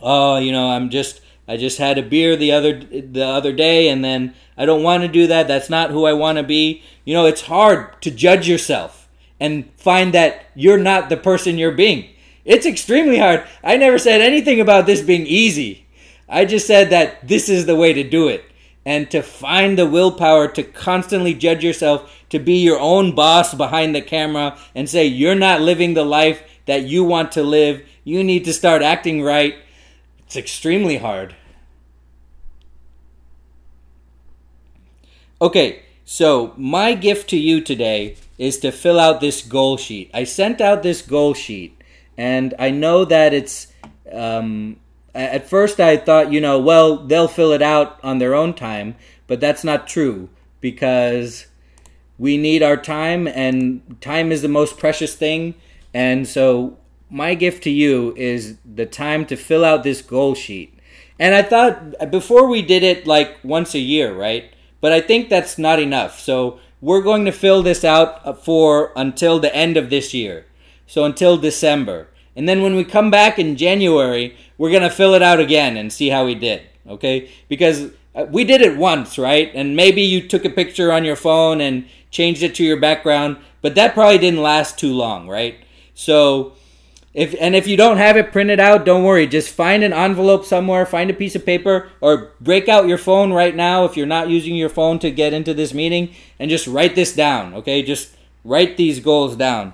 [0.00, 3.88] oh, you know, I'm just I just had a beer the other the other day
[3.88, 5.48] and then I don't want to do that.
[5.48, 6.82] That's not who I want to be.
[7.04, 9.08] You know, it's hard to judge yourself
[9.40, 12.10] and find that you're not the person you're being.
[12.44, 13.44] It's extremely hard.
[13.64, 15.86] I never said anything about this being easy.
[16.28, 18.44] I just said that this is the way to do it.
[18.84, 23.94] And to find the willpower to constantly judge yourself, to be your own boss behind
[23.94, 27.82] the camera and say, you're not living the life that you want to live.
[28.04, 29.56] You need to start acting right.
[30.20, 31.34] It's extremely hard.
[35.42, 40.10] Okay, so my gift to you today is to fill out this goal sheet.
[40.14, 41.80] I sent out this goal sheet
[42.16, 43.66] and I know that it's.
[44.10, 44.79] Um,
[45.14, 48.96] at first, I thought, you know, well, they'll fill it out on their own time,
[49.26, 50.28] but that's not true
[50.60, 51.46] because
[52.18, 55.54] we need our time, and time is the most precious thing.
[55.94, 56.76] And so,
[57.08, 60.78] my gift to you is the time to fill out this goal sheet.
[61.18, 64.52] And I thought before we did it like once a year, right?
[64.80, 66.20] But I think that's not enough.
[66.20, 70.46] So, we're going to fill this out uh, for until the end of this year.
[70.86, 72.08] So, until December.
[72.36, 75.90] And then when we come back in January, we're to fill it out again and
[75.90, 76.60] see how we did.
[76.86, 77.30] Okay?
[77.48, 79.50] Because uh, we did it once, right?
[79.54, 83.38] And maybe you took a picture on your phone and changed it to your background,
[83.62, 85.56] but that probably didn't last too long, right?
[85.94, 86.52] So,
[87.14, 89.26] if and if you don't have it printed out, don't worry.
[89.26, 93.32] Just find an envelope somewhere, find a piece of paper, or break out your phone
[93.32, 96.66] right now if you're not using your phone to get into this meeting, and just
[96.66, 97.54] write this down.
[97.54, 99.72] Okay, just write these goals down.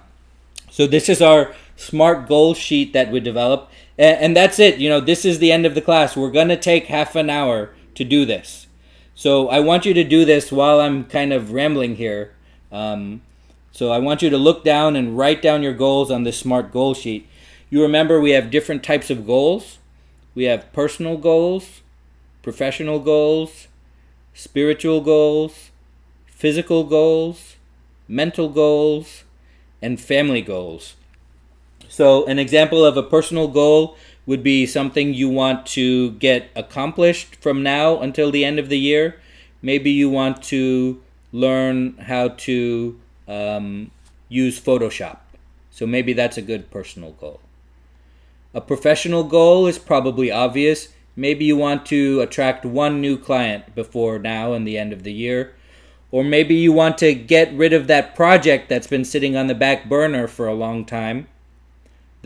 [0.71, 3.69] So this is our smart goal sheet that we develop.
[3.99, 4.79] And, and that's it.
[4.79, 6.17] You know, this is the end of the class.
[6.17, 8.67] We're going to take half an hour to do this.
[9.15, 12.35] So I want you to do this while I'm kind of rambling here.
[12.71, 13.23] Um,
[13.73, 16.73] so I want you to look down and write down your goals on this smart
[16.73, 17.27] goal sheet.
[17.71, 19.79] You remember we have different types of goals.
[20.35, 21.81] We have personal goals,
[22.43, 23.69] professional goals,
[24.35, 25.71] spiritual goals,
[26.27, 27.57] physical goals,
[28.07, 29.25] mental goals,
[29.81, 30.95] and family goals.
[31.89, 33.97] So, an example of a personal goal
[34.27, 38.79] would be something you want to get accomplished from now until the end of the
[38.79, 39.21] year.
[39.63, 41.01] Maybe you want to
[41.33, 43.91] learn how to um,
[44.29, 45.19] use Photoshop.
[45.71, 47.41] So, maybe that's a good personal goal.
[48.55, 50.89] A professional goal is probably obvious.
[51.15, 55.13] Maybe you want to attract one new client before now and the end of the
[55.13, 55.55] year.
[56.11, 59.55] Or maybe you want to get rid of that project that's been sitting on the
[59.55, 61.27] back burner for a long time.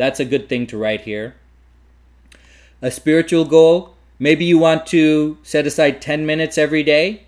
[0.01, 1.35] That's a good thing to write here.
[2.81, 3.97] A spiritual goal.
[4.19, 7.25] Maybe you want to set aside 10 minutes every day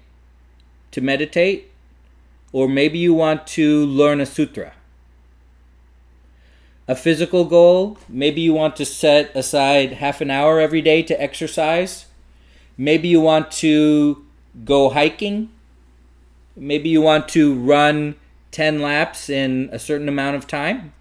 [0.93, 1.71] to meditate,
[2.51, 4.73] or maybe you want to learn a sutra.
[6.89, 7.99] A physical goal.
[8.09, 12.07] Maybe you want to set aside half an hour every day to exercise.
[12.79, 14.25] Maybe you want to
[14.65, 15.51] go hiking.
[16.57, 18.15] Maybe you want to run
[18.51, 20.95] 10 laps in a certain amount of time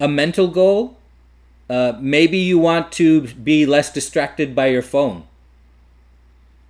[0.00, 0.96] a mental goal.
[1.68, 5.24] Uh, maybe you want to be less distracted by your phone.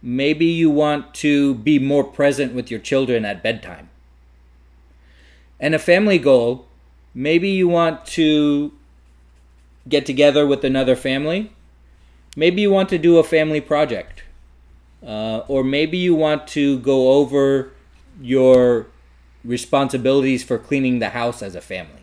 [0.02, 3.90] Maybe you want to be more present with your children at bedtime.
[5.60, 6.66] And a family goal,
[7.14, 8.72] maybe you want to
[9.88, 11.52] get together with another family.
[12.36, 14.22] Maybe you want to do a family project.
[15.04, 17.70] Uh, or maybe you want to go over
[18.20, 18.86] your
[19.44, 21.97] responsibilities for cleaning the house as a family.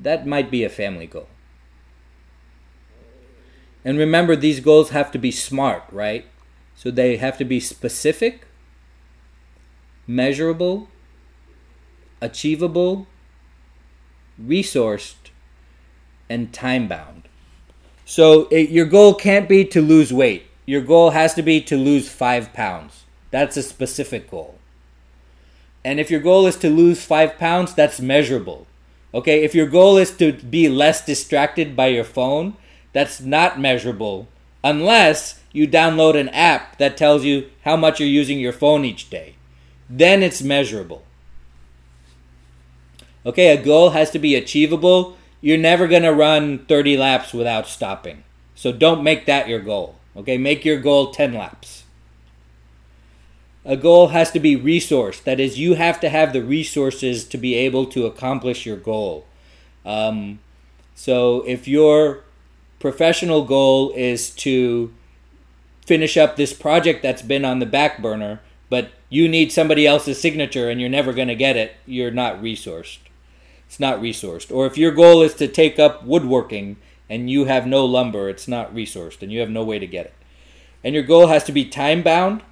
[0.00, 1.28] That might be a family goal.
[3.84, 6.26] And remember, these goals have to be smart, right?
[6.74, 8.46] So they have to be specific,
[10.06, 10.88] measurable,
[12.20, 13.06] achievable,
[14.40, 15.30] resourced,
[16.28, 17.28] and time bound.
[18.04, 20.46] So it, your goal can't be to lose weight.
[20.66, 23.04] Your goal has to be to lose five pounds.
[23.30, 24.58] That's a specific goal.
[25.84, 28.66] And if your goal is to lose five pounds, that's measurable.
[29.14, 32.56] Okay, if your goal is to be less distracted by your phone,
[32.92, 34.28] that's not measurable
[34.62, 39.08] unless you download an app that tells you how much you're using your phone each
[39.08, 39.36] day.
[39.88, 41.04] Then it's measurable.
[43.24, 45.16] Okay, a goal has to be achievable.
[45.40, 48.24] You're never going to run 30 laps without stopping.
[48.54, 49.96] So don't make that your goal.
[50.16, 51.84] Okay, make your goal 10 laps.
[53.68, 55.24] A goal has to be resourced.
[55.24, 59.26] That is, you have to have the resources to be able to accomplish your goal.
[59.84, 60.38] Um,
[60.94, 62.24] so if your
[62.80, 64.92] professional goal is to
[65.84, 68.40] finish up this project that's been on the back burner,
[68.70, 72.40] but you need somebody else's signature and you're never going to get it, you're not
[72.40, 72.98] resourced.
[73.66, 74.50] It's not resourced.
[74.50, 76.78] Or if your goal is to take up woodworking
[77.10, 80.06] and you have no lumber, it's not resourced and you have no way to get
[80.06, 80.14] it.
[80.82, 82.42] And your goal has to be time bound.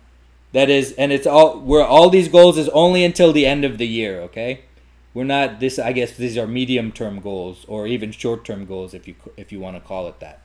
[0.57, 3.77] That is, and it's all where all these goals is only until the end of
[3.77, 4.21] the year.
[4.23, 4.63] Okay,
[5.13, 5.79] we're not this.
[5.79, 9.53] I guess these are medium term goals or even short term goals, if you if
[9.53, 10.41] you want to call it that.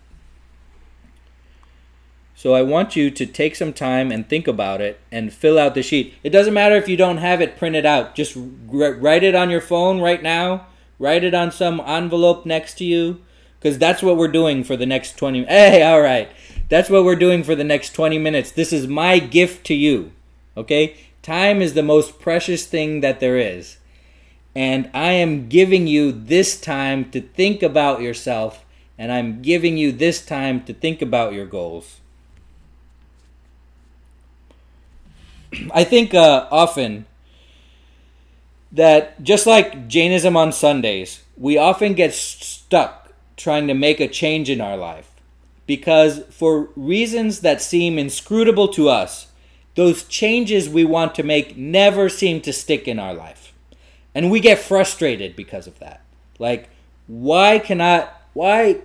[2.35, 5.75] So I want you to take some time and think about it and fill out
[5.75, 6.13] the sheet.
[6.23, 8.13] It doesn't matter if you don't have it printed out.
[8.13, 10.67] Just write it on your phone right now.
[10.99, 13.21] Write it on some envelope next to you
[13.61, 16.29] because that's what we're doing for the next 20 Hey, all right.
[16.71, 18.49] That's what we're doing for the next 20 minutes.
[18.49, 20.13] This is my gift to you.
[20.55, 20.95] Okay?
[21.21, 23.77] Time is the most precious thing that there is.
[24.55, 28.63] And I am giving you this time to think about yourself
[28.97, 31.99] and I'm giving you this time to think about your goals.
[35.73, 37.05] I think uh, often
[38.71, 44.49] that just like Jainism on Sundays, we often get stuck trying to make a change
[44.49, 45.10] in our life
[45.71, 49.27] because for reasons that seem inscrutable to us,
[49.75, 53.53] those changes we want to make never seem to stick in our life.
[54.13, 56.01] And we get frustrated because of that.
[56.39, 56.67] Like,
[57.07, 58.81] why cannot, why,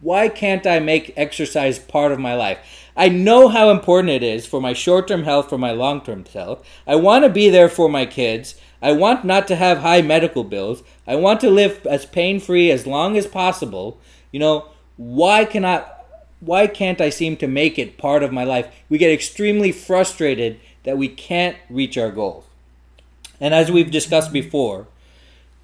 [0.00, 2.60] why can't I make exercise part of my life?
[2.96, 6.24] I know how important it is for my short term health, for my long term
[6.24, 6.66] health.
[6.86, 8.54] I want to be there for my kids.
[8.80, 10.82] I want not to have high medical bills.
[11.06, 14.00] I want to live as pain free as long as possible.
[14.32, 15.90] You know, why cannot
[16.40, 18.66] why can't I seem to make it part of my life?
[18.88, 22.44] We get extremely frustrated that we can't reach our goals.
[23.40, 24.86] And as we've discussed before,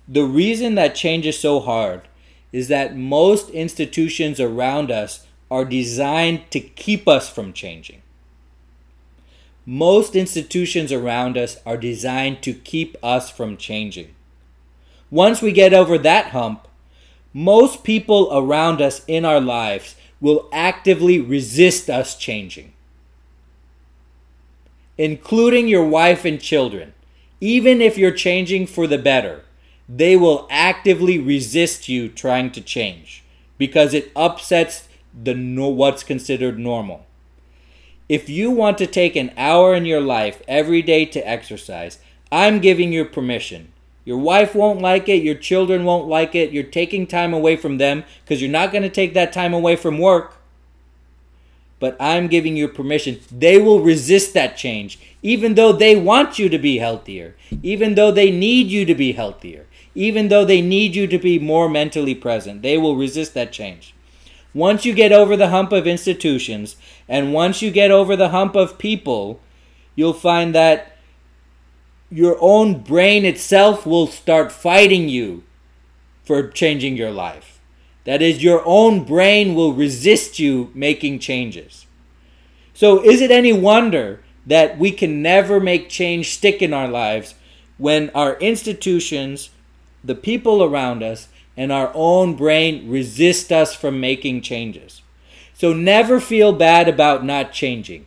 [0.09, 2.03] the reason that change is so hard
[2.51, 8.03] is that most institutions around us are designed to keep us from changing.
[9.67, 14.15] Most institutions around us are designed to keep us from changing.
[15.11, 16.67] Once we get over that hump,
[17.33, 22.73] most people around us in our lives will actively resist us changing,
[24.99, 26.93] including your wife and children.
[27.41, 29.45] Even if you're changing for the better,
[29.89, 33.25] they will actively resist you trying to change
[33.57, 37.07] because it upsets the what's considered normal.
[38.09, 41.99] If you want to take an hour in your life every day to exercise,
[42.33, 43.73] I'm giving you permission.
[44.11, 47.79] Your wife won't like it, your children won't like it, you're taking time away from
[47.79, 50.35] them because you're not going to take that time away from work.
[51.79, 53.21] But I'm giving you permission.
[53.31, 58.11] They will resist that change, even though they want you to be healthier, even though
[58.11, 62.17] they need you to be healthier, even though they need you to be more mentally
[62.17, 62.63] present.
[62.63, 63.95] They will resist that change.
[64.53, 66.75] Once you get over the hump of institutions
[67.09, 69.39] and once you get over the hump of people,
[69.95, 70.97] you'll find that
[72.11, 75.45] your own brain itself will start fighting you
[76.25, 77.61] for changing your life.
[78.05, 81.87] That is, your own brain will resist you making changes.
[82.75, 87.35] So, is it any wonder that we can never make change stick in our lives
[87.79, 89.51] when our institutions,
[90.03, 95.03] the people around us, and our own brain resist us from making changes.
[95.55, 98.07] So never feel bad about not changing.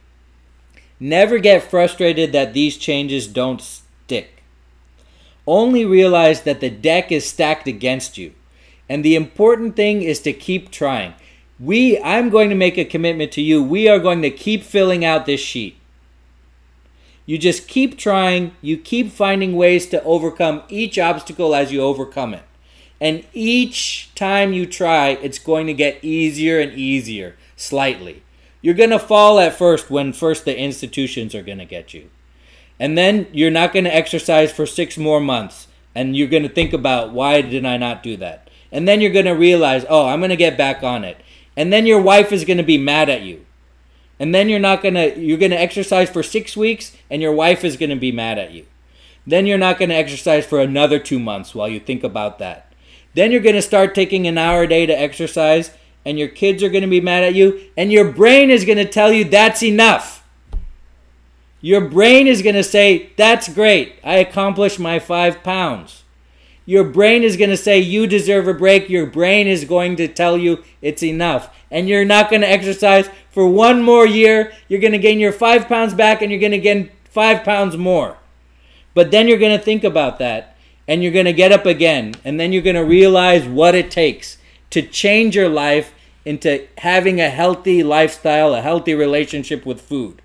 [0.99, 3.61] Never get frustrated that these changes don't
[4.05, 4.43] stick.
[5.45, 8.33] Only realize that the deck is stacked against you.
[8.89, 11.13] And the important thing is to keep trying.
[11.59, 13.63] We I'm going to make a commitment to you.
[13.63, 15.77] We are going to keep filling out this sheet.
[17.25, 22.33] You just keep trying, you keep finding ways to overcome each obstacle as you overcome
[22.33, 22.43] it.
[22.99, 28.23] And each time you try, it's going to get easier and easier, slightly.
[28.61, 32.09] You're going to fall at first when first the institutions are going to get you.
[32.79, 35.67] And then you're not going to exercise for six more months.
[35.95, 38.49] And you're going to think about why did I not do that?
[38.71, 41.17] And then you're going to realize, oh, I'm going to get back on it.
[41.55, 43.45] And then your wife is going to be mad at you.
[44.19, 47.33] And then you're not going to, you're going to exercise for six weeks and your
[47.33, 48.65] wife is going to be mad at you.
[49.25, 52.73] Then you're not going to exercise for another two months while you think about that.
[53.13, 55.71] Then you're going to start taking an hour a day to exercise,
[56.03, 58.79] and your kids are going to be mad at you, and your brain is going
[58.79, 60.22] to tell you that's enough.
[61.65, 63.95] Your brain is going to say, That's great.
[64.03, 66.03] I accomplished my five pounds.
[66.65, 68.89] Your brain is going to say, You deserve a break.
[68.89, 71.55] Your brain is going to tell you it's enough.
[71.71, 74.51] And you're not going to exercise for one more year.
[74.67, 77.77] You're going to gain your five pounds back and you're going to gain five pounds
[77.77, 78.17] more.
[78.93, 82.15] But then you're going to think about that and you're going to get up again.
[82.25, 84.37] And then you're going to realize what it takes
[84.71, 85.93] to change your life
[86.25, 90.22] into having a healthy lifestyle, a healthy relationship with food.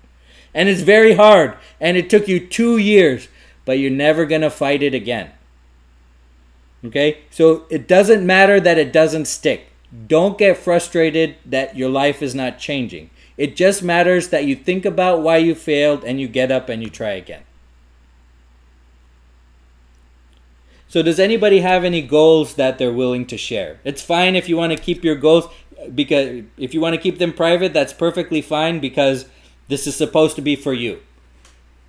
[0.59, 3.29] And it's very hard, and it took you two years,
[3.63, 5.31] but you're never going to fight it again.
[6.83, 7.19] Okay?
[7.29, 9.71] So it doesn't matter that it doesn't stick.
[10.07, 13.09] Don't get frustrated that your life is not changing.
[13.37, 16.83] It just matters that you think about why you failed and you get up and
[16.83, 17.43] you try again.
[20.89, 23.79] So, does anybody have any goals that they're willing to share?
[23.85, 25.47] It's fine if you want to keep your goals
[25.95, 29.23] because if you want to keep them private, that's perfectly fine because
[29.69, 30.99] this is supposed to be for you.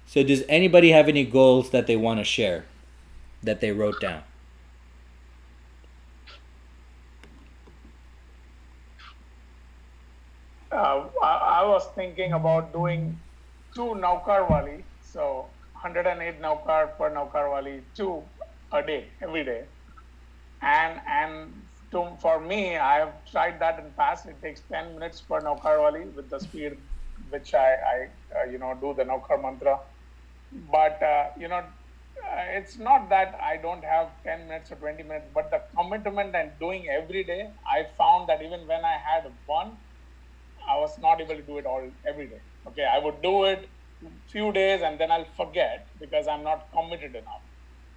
[0.06, 2.66] So, does anybody have any goals that they want to share
[3.42, 4.22] that they wrote down?
[10.70, 13.18] Uh, I, I, was thinking about doing
[13.74, 15.46] two Navkar Wali, so
[15.80, 18.22] 108 Navkar per Navkar Wali, two
[18.72, 19.64] a day, every day.
[20.62, 21.52] And and
[21.92, 24.26] to, for me, I have tried that in past.
[24.26, 26.76] It takes 10 minutes per Navkar Wali with the speed
[27.30, 28.08] which I, I
[28.40, 29.80] uh, you know, do the Navkar mantra.
[30.52, 35.02] But, uh, you know, uh, it's not that I don't have 10 minutes or 20
[35.02, 39.30] minutes, but the commitment and doing every day, I found that even when I had
[39.46, 39.78] one,
[40.68, 42.42] I was not able to do it all every day.
[42.66, 43.70] Okay, I would do it
[44.28, 47.42] few days and then I'll forget because I'm not committed enough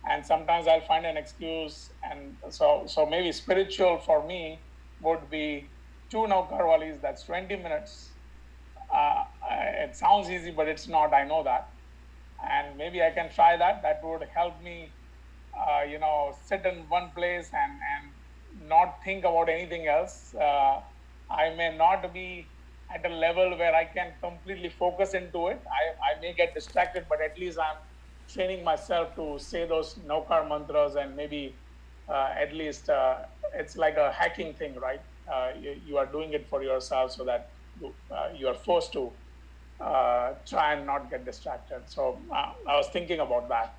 [0.10, 1.92] and sometimes I'll find an excuse.
[2.04, 4.66] And so, so maybe spiritual for me
[5.02, 5.72] would be
[6.10, 8.13] two Navkar Walis, that's 20 minutes.
[8.92, 11.14] Uh, it sounds easy, but it's not.
[11.14, 11.70] I know that.
[12.50, 13.82] And maybe I can try that.
[13.82, 14.90] That would help me,
[15.58, 20.36] uh, you know, sit in one place and, and not think about anything else.
[20.36, 20.82] Uh,
[21.30, 22.46] I may not be
[22.94, 25.62] at a level where I can completely focus into it.
[25.68, 27.78] I, I may get distracted, but at least I'm
[28.32, 31.56] training myself to say those Navkar mantras and maybe
[32.10, 33.18] uh, at least uh,
[33.54, 35.02] it's like a hacking thing, right?
[35.32, 37.50] Uh, you, you, are doing it for yourself so that
[37.82, 39.12] you, uh, you are forced to
[39.80, 41.82] uh, try and not get distracted.
[41.88, 43.76] So uh, I was thinking about that.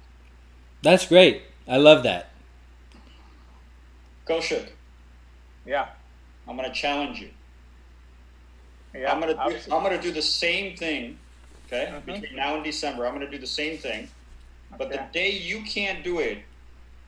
[0.82, 1.42] That's great.
[1.66, 2.30] I love that.
[4.26, 4.68] Kaushik.
[5.64, 5.88] Yeah.
[6.46, 7.30] I'm going to challenge you.
[8.94, 11.18] Yeah, I'm gonna do, I'm gonna do the same thing.
[11.66, 12.06] Okay, mm-hmm.
[12.06, 14.08] between now and December, I'm gonna do the same thing.
[14.78, 16.38] But the day you can't do it,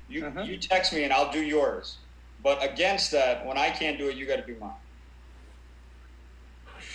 [0.09, 0.43] you uh-huh.
[0.43, 1.99] you text me and I'll do yours.
[2.43, 4.70] But against that, when I can't do it, you got to do mine.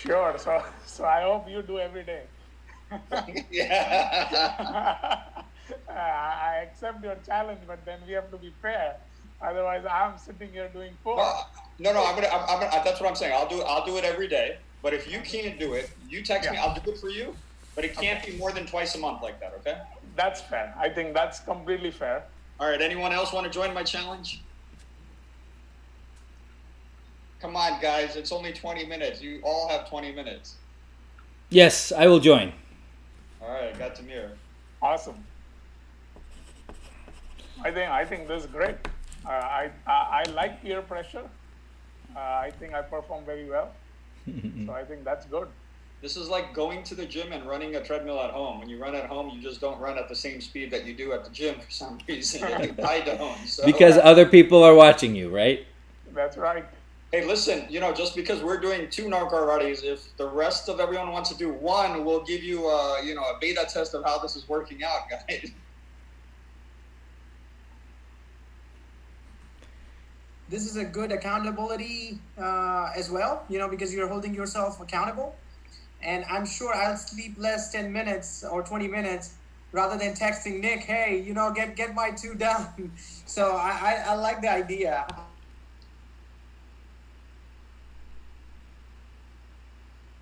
[0.01, 0.35] Sure.
[0.37, 2.23] So so I hope you do every day.
[3.51, 5.21] yeah.
[5.89, 8.97] I accept your challenge, but then we have to be fair.
[9.41, 11.17] Otherwise, I'm sitting here doing four.
[11.79, 12.83] no, no, I'm gonna, I'm, I'm gonna.
[12.83, 13.33] That's what I'm saying.
[13.35, 14.57] I'll do, I'll do it every day.
[14.81, 16.53] But if you can't do it, you text yeah.
[16.53, 16.57] me.
[16.57, 17.35] I'll do it for you.
[17.75, 18.31] But it can't okay.
[18.31, 19.53] be more than twice a month like that.
[19.59, 19.77] Okay
[20.15, 20.73] that's fair.
[20.77, 22.23] I think that's completely fair.
[22.59, 22.81] All right.
[22.81, 24.41] Anyone else want to join my challenge?
[27.41, 28.15] Come on, guys.
[28.15, 29.21] It's only 20 minutes.
[29.21, 30.55] You all have 20 minutes.
[31.49, 32.53] Yes, I will join.
[33.41, 33.77] All right.
[33.77, 34.29] Got Tamir.
[34.81, 35.25] Awesome.
[37.63, 38.75] I think I think this is great.
[39.25, 41.27] Uh, I, I, I like peer pressure.
[42.15, 43.71] Uh, I think I perform very well.
[44.65, 45.47] so I think that's good.
[46.01, 48.59] This is like going to the gym and running a treadmill at home.
[48.59, 50.95] When you run at home, you just don't run at the same speed that you
[50.95, 52.43] do at the gym for some reason.
[52.83, 53.37] I don't.
[53.47, 53.65] So.
[53.65, 55.65] Because other people are watching you, right?
[56.13, 56.65] That's right.
[57.11, 60.79] Hey, listen, you know, just because we're doing two Navkar Walis, if the rest of
[60.79, 64.05] everyone wants to do one, we'll give you a, you know, a beta test of
[64.05, 65.51] how this is working out, guys.
[70.47, 75.35] This is a good accountability uh, as well, you know, because you're holding yourself accountable
[76.03, 79.35] and I'm sure I'll sleep less 10 minutes or 20 minutes
[79.71, 82.91] rather than texting Nick, hey, you know, get get my two done.
[83.25, 85.05] so I, I, I like the idea.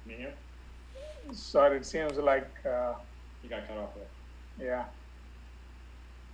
[0.09, 0.31] Yeah.
[1.33, 2.93] Sorry, it seems like uh,
[3.43, 4.65] you got cut off there.
[4.67, 4.85] Yeah.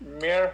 [0.02, 0.54] Mir,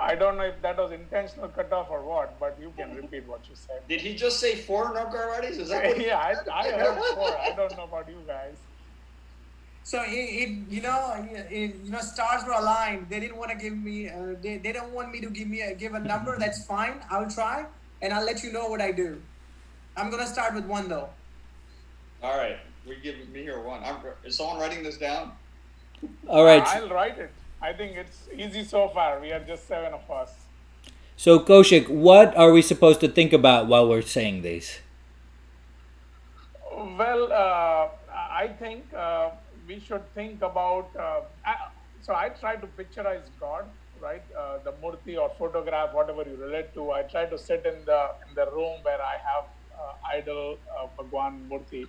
[0.00, 3.26] I don't know if that was intentional cut off or what, but you can repeat
[3.26, 3.82] what you said.
[3.88, 5.58] Did he just say four Navkar Walis?
[5.58, 7.38] Is that what yeah, I, I heard four.
[7.38, 8.56] I don't know about you guys.
[9.84, 13.08] So it, it you know, it, you know, stars were aligned.
[13.08, 14.08] They didn't want to give me.
[14.08, 16.38] Uh, they, they don't want me to give me a, give a number.
[16.38, 17.00] That's fine.
[17.10, 17.66] I'll try,
[18.00, 19.20] and I'll let you know what I do.
[19.96, 21.10] I'm gonna start with one though.
[22.22, 23.82] All right, we give me or one.
[23.82, 25.32] I'm, is someone writing this down?
[26.28, 26.62] All right.
[26.66, 27.30] I'll write it.
[27.60, 29.20] I think it's easy so far.
[29.20, 30.32] We are just seven of us.
[31.16, 34.80] So Kaushik, what are we supposed to think about while we're saying these?
[36.72, 39.30] Well, uh, I think uh,
[39.68, 40.90] we should think about.
[40.98, 41.68] Uh, I-
[42.02, 43.64] so I try to picturize God,
[44.00, 44.22] right?
[44.36, 46.90] Uh, the murti or photograph, whatever you relate to.
[46.90, 49.44] I try to sit in the in the room where I have
[49.78, 51.86] uh, idol uh, Bhagwan murti,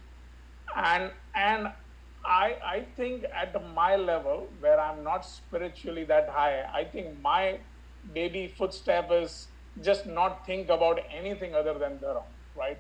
[0.75, 1.67] and and
[2.25, 7.59] I I think at my level where I'm not spiritually that high, I think my
[8.13, 9.49] baby footstep is
[9.81, 12.77] just not think about anything other than Dharam, right?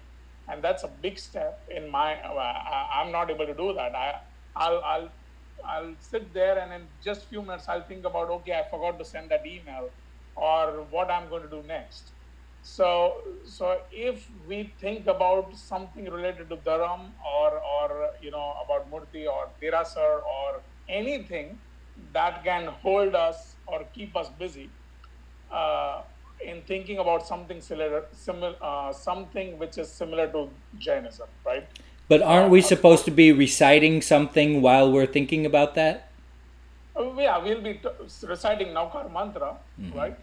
[0.47, 2.21] And that's a big step in my.
[2.21, 3.95] Uh, I- I'm not able to do that.
[3.95, 4.13] I
[4.55, 5.09] I'll I'll
[5.65, 9.05] I'll sit there and in just few minutes I'll think about okay I forgot to
[9.05, 9.89] send that email
[10.35, 12.12] or what I'm going to do next.
[12.63, 18.89] So so if we think about something related to Dharam or or you know about
[18.89, 21.57] Murti or Derasar or anything
[22.13, 24.69] that can hold us or keep us busy
[25.51, 26.01] uh,
[26.43, 30.49] in thinking about something similar, similar uh, something which is similar to
[30.79, 31.67] Jainism, right?
[32.07, 36.09] But aren't we supposed to be reciting something while we're thinking about that?
[36.95, 37.89] Uh, yeah, we'll be t-
[38.27, 39.57] reciting Navkar mantra,
[39.95, 40.17] right?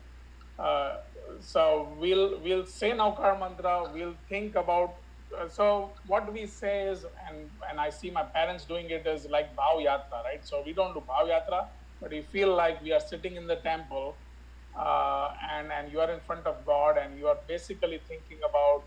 [0.58, 0.96] Uh,
[1.40, 3.90] so we'll we'll say Navkar mantra.
[3.92, 4.96] We'll think about.
[5.38, 9.26] Uh, so what we say is, and and I see my parents doing it is
[9.30, 10.44] like bhav yatra, right?
[10.44, 11.68] So we don't do bhav yatra,
[12.00, 14.18] but we feel like we are sitting in the temple,
[14.78, 18.84] uh, and and you are in front of God, and you are basically thinking about.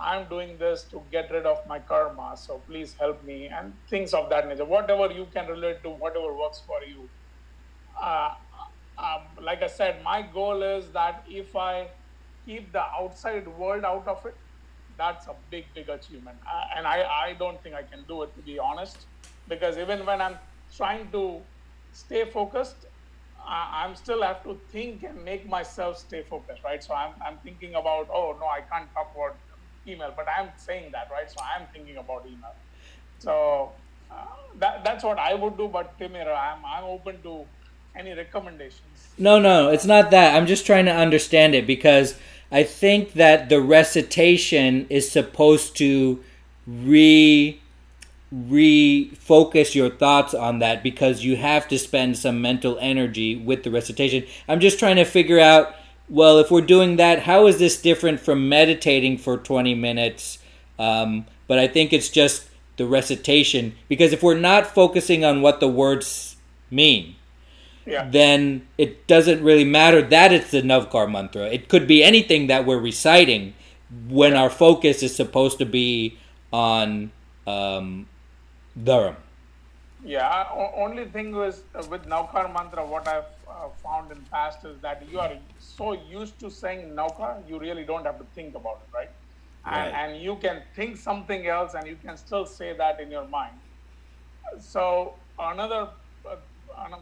[0.00, 4.14] I'm doing this to get rid of my karma, so please help me, and things
[4.14, 4.64] of that nature.
[4.64, 7.10] Whatever you can relate to, whatever works for you
[8.00, 8.30] uh,
[9.02, 11.88] um, like I said, my goal is that if I
[12.44, 14.36] keep the outside world out of it,
[14.96, 16.38] that's a big, big achievement.
[16.46, 19.06] Uh, and I, I don't think I can do it, to be honest,
[19.46, 20.38] because even when I'm
[20.74, 21.42] trying to
[21.92, 22.86] stay focused,
[23.38, 26.82] I, I'm still have to think and make myself stay focused, right?
[26.82, 29.38] So I'm, I'm thinking about, oh, no, I can't talk about
[29.86, 31.30] email, but I'm saying that, right?
[31.30, 32.56] So I'm thinking about email.
[33.18, 33.76] So
[34.10, 34.24] uh,
[34.56, 37.46] that, that's what I would do, but Timir, I'm, I'm open to
[37.98, 38.80] any recommendations.
[39.18, 40.36] No, no, it's not that.
[40.36, 42.14] I'm just trying to understand it because
[42.50, 46.22] I think that the recitation is supposed to
[46.66, 47.60] re
[48.34, 53.70] refocus your thoughts on that because you have to spend some mental energy with the
[53.70, 54.24] recitation.
[54.46, 55.74] I'm just trying to figure out
[56.10, 60.38] well, if we're doing that, how is this different from meditating for 20 minutes?
[60.78, 65.60] Um, but I think it's just the recitation because if we're not focusing on what
[65.60, 66.36] the words
[66.70, 67.16] mean,
[67.88, 68.08] Yeah.
[68.10, 71.46] then it doesn't really matter that it's the Navkar mantra.
[71.46, 73.54] It could be anything that we're reciting
[74.08, 76.18] when our focus is supposed to be
[76.52, 77.10] on
[77.46, 78.06] um,
[78.78, 79.16] Dharam.
[80.04, 84.78] Yeah, only thing was uh, with Navkar mantra, what I've uh, found in past is
[84.80, 88.80] that you are so used to saying Navkar, you really don't have to think about
[88.86, 89.10] it, right?
[89.64, 89.94] And, Right.
[90.00, 93.54] and you can think something else and you can still say that in your mind.
[94.58, 95.90] So another an-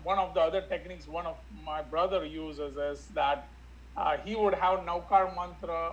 [0.02, 3.48] one of the other techniques one of my brother uses is that
[3.96, 5.92] uh, he would have Navkar mantra.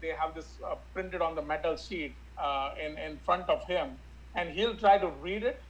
[0.00, 3.98] They have this uh, printed on the metal sheet uh, in in front of him,
[4.36, 5.60] and he'll try to read it.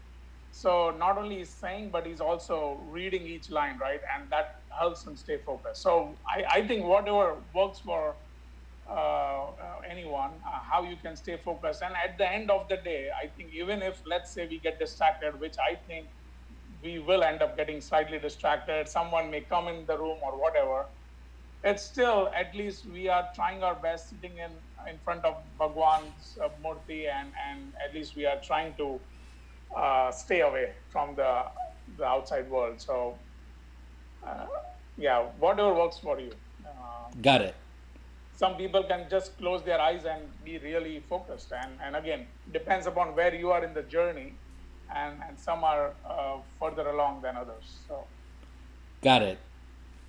[0.50, 4.00] So not only he's saying, but he's also reading each line, right?
[4.14, 4.46] And that
[4.78, 5.82] helps him stay focused.
[5.82, 8.16] So I, I think whatever works for
[8.88, 11.82] uh, uh, anyone, uh, how you can stay focused.
[11.82, 14.78] And at the end of the day, I think even if, let's say, we get
[14.78, 16.08] distracted, which I think
[16.82, 20.86] we will end up getting slightly distracted, someone may come in the room or whatever,
[21.64, 24.50] it's still, at least we are trying our best sitting in,
[24.90, 29.00] in front of Bhagwan's uh, Murti, and, and at least we are trying to
[29.76, 31.44] uh, stay away from the,
[31.96, 32.80] the outside world.
[32.80, 33.16] So,
[34.26, 34.46] uh,
[34.98, 36.32] yeah, whatever works for you.
[36.66, 37.54] Uh, Got it.
[38.34, 42.86] some people can just close their eyes and be really focused and, and again depends
[42.86, 44.32] upon where you are in the journey
[44.94, 48.04] and, and some are uh, further along than others so
[49.02, 49.38] Got it.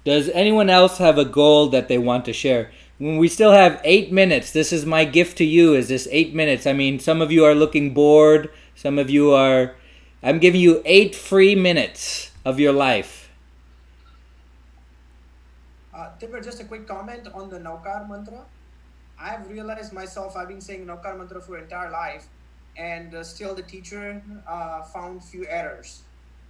[0.06, 2.72] Does anyone else have a goal that they want to share?
[3.00, 5.74] When we still have eight minutes, this is my gift to you.
[5.74, 6.68] Is this eight minutes?
[6.68, 8.52] I mean, some of you are looking bored.
[8.76, 9.74] Some of you are.
[10.22, 13.32] I'm giving you eight free minutes of your life.
[15.94, 18.46] Uh, Tipper, just a quick comment on the Navkar mantra.
[19.20, 22.28] I've realized myself, I've been saying Navkar mantra for entire life,
[22.78, 26.02] and uh, still the teacher uh, found few errors.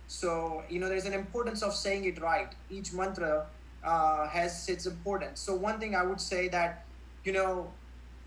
[0.07, 2.53] So, you know, there's an importance of saying it right.
[2.69, 3.47] Each mantra
[3.83, 5.39] uh, has its importance.
[5.39, 6.85] So, one thing I would say that,
[7.23, 7.71] you know,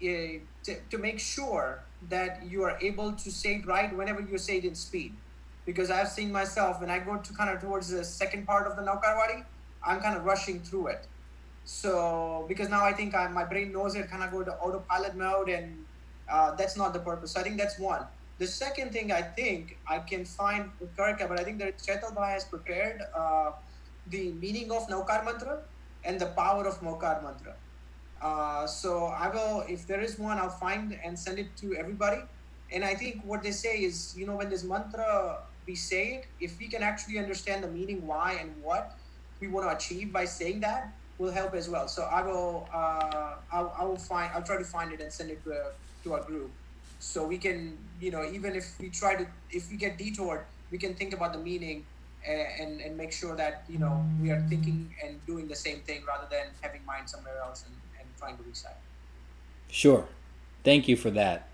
[0.03, 0.07] uh,
[0.64, 4.59] to, to make sure that you are able to say it right whenever you say
[4.59, 5.14] it in speed.
[5.64, 8.76] Because I've seen myself when I go to kind of towards the second part of
[8.76, 9.44] the Navkarwali,
[9.84, 11.07] I'm kind of rushing through it.
[11.64, 15.16] So because now I think I, my brain knows it, kind of go to autopilot
[15.16, 15.86] mode, and
[16.30, 17.32] uh, that's not the purpose.
[17.32, 18.06] So I think that's one.
[18.38, 21.80] The second thing I think I can find Karka, but I think that
[22.14, 23.52] Bhai has prepared uh,
[24.08, 25.62] the meaning of Navkar Mantra
[26.04, 27.54] and the power of Mokar Mantra.
[28.20, 32.20] Uh, so I will, if there is one, I'll find and send it to everybody.
[32.72, 36.58] And I think what they say is, you know, when this mantra we say if
[36.58, 38.92] we can actually understand the meaning, why, and what
[39.40, 41.88] we want to achieve by saying that, will help as well.
[41.88, 45.30] So I will, uh, I'll, I will find, I'll try to find it and send
[45.30, 45.50] it to,
[46.07, 46.50] to our group,
[46.98, 50.78] so we can, you know, even if we try to, if we get detoured, we
[50.78, 51.84] can think about the meaning
[52.26, 56.02] and and make sure that you know we are thinking and doing the same thing
[56.07, 58.80] rather than having mind somewhere else and, and trying to recite.
[59.70, 60.07] Sure,
[60.64, 61.48] thank you for that.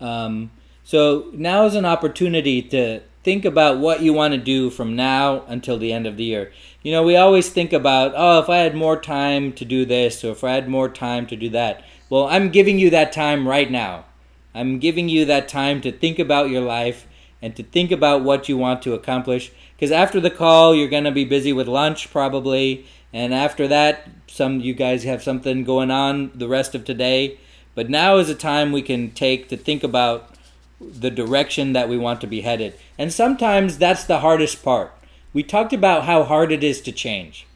[0.00, 0.50] Um,
[0.84, 5.44] so now is an opportunity to think about what you want to do from now
[5.48, 6.52] until the end of the year.
[6.82, 10.24] You know, we always think about, oh, if I had more time to do this
[10.24, 11.84] or if I had more time to do that.
[12.10, 14.06] Well, I'm giving you that time right now.
[14.54, 17.06] I'm giving you that time to think about your life
[17.42, 19.52] and to think about what you want to accomplish.
[19.76, 22.86] Because after the call, you're going to be busy with lunch probably.
[23.12, 27.38] And after that, some you guys have something going on the rest of today.
[27.74, 30.34] But now is a time we can take to think about
[30.80, 32.74] the direction that we want to be headed.
[32.96, 34.92] And sometimes that's the hardest part.
[35.34, 37.46] We talked about how hard it is to change.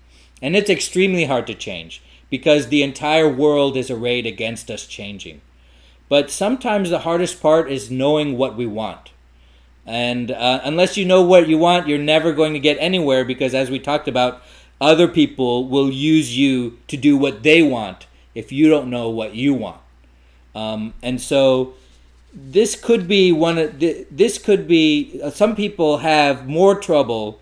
[0.43, 2.03] And it's extremely hard to change
[2.33, 5.43] because the entire world is arrayed against us changing.
[6.09, 9.11] But sometimes the hardest part is knowing what we want.
[9.85, 13.55] And uh, unless you know what you want, you're never going to get anywhere because,
[13.55, 14.43] as we talked about,
[14.81, 19.35] other people will use you to do what they want if you don't know what
[19.35, 19.83] you want.
[20.55, 21.75] Um, and so,
[22.33, 27.41] this could be one of the, this could be uh, some people have more trouble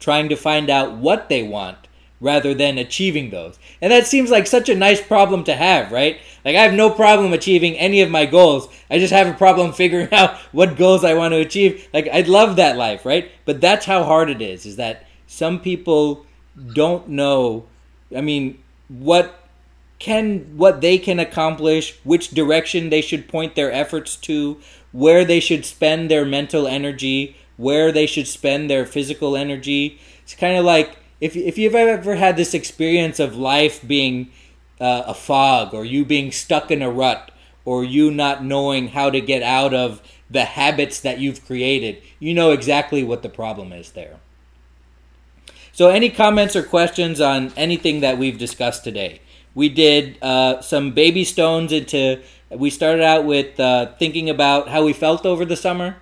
[0.00, 1.86] trying to find out what they want
[2.20, 3.58] rather than achieving those.
[3.80, 6.20] And that seems like such a nice problem to have, right?
[6.44, 8.68] Like I have no problem achieving any of my goals.
[8.90, 11.88] I just have a problem figuring out what goals I want to achieve.
[11.92, 13.30] Like I'd love that life, right?
[13.44, 14.66] But that's how hard it is.
[14.66, 16.26] Is that some people
[16.74, 17.64] don't know
[18.14, 18.58] I mean
[18.88, 19.36] what
[19.98, 24.58] can what they can accomplish, which direction they should point their efforts to,
[24.92, 30.00] where they should spend their mental energy, where they should spend their physical energy.
[30.22, 34.30] It's kind of like if if you've ever had this experience of life being
[34.80, 37.30] uh, a fog, or you being stuck in a rut,
[37.64, 40.00] or you not knowing how to get out of
[40.30, 44.16] the habits that you've created, you know exactly what the problem is there.
[45.72, 49.20] So, any comments or questions on anything that we've discussed today?
[49.54, 52.22] We did uh, some baby stones into.
[52.50, 55.96] We started out with uh, thinking about how we felt over the summer.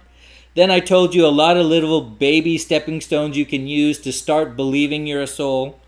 [0.58, 4.12] Then I told you a lot of little baby stepping stones you can use to
[4.12, 5.78] start believing you're a soul.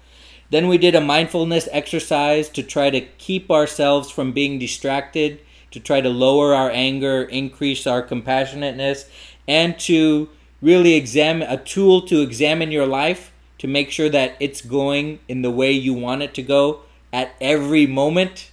[0.51, 5.41] Then we did a mindfulness exercise to try to keep ourselves from being distracted,
[5.73, 9.07] to try to lower our anger, increase our compassionateness,
[9.49, 10.29] and to
[10.63, 15.43] really examine a tool to examine your life to make sure that it's going in
[15.43, 18.53] the way you want it to go at every moment.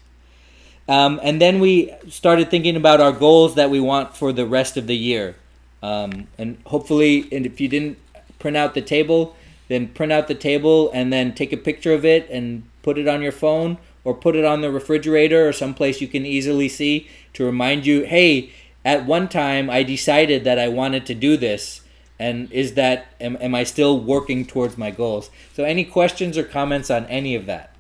[0.88, 4.78] Um, and then we started thinking about our goals that we want for the rest
[4.78, 5.36] of the year.
[5.82, 7.98] Um, and hopefully, and if you didn't
[8.40, 9.36] print out the table,
[9.68, 13.08] then print out the table and then take a picture of it and put it
[13.08, 17.08] on your phone or put it on the refrigerator or someplace you can easily see
[17.34, 18.52] to remind you, hey,
[18.86, 21.82] at one time I decided that I wanted to do this.
[22.20, 25.30] And is that, am, am I still working towards my goals?
[25.54, 27.76] So, any questions or comments on any of that?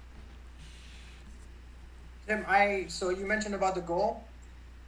[2.27, 4.26] Tim, I so you mentioned about the goal.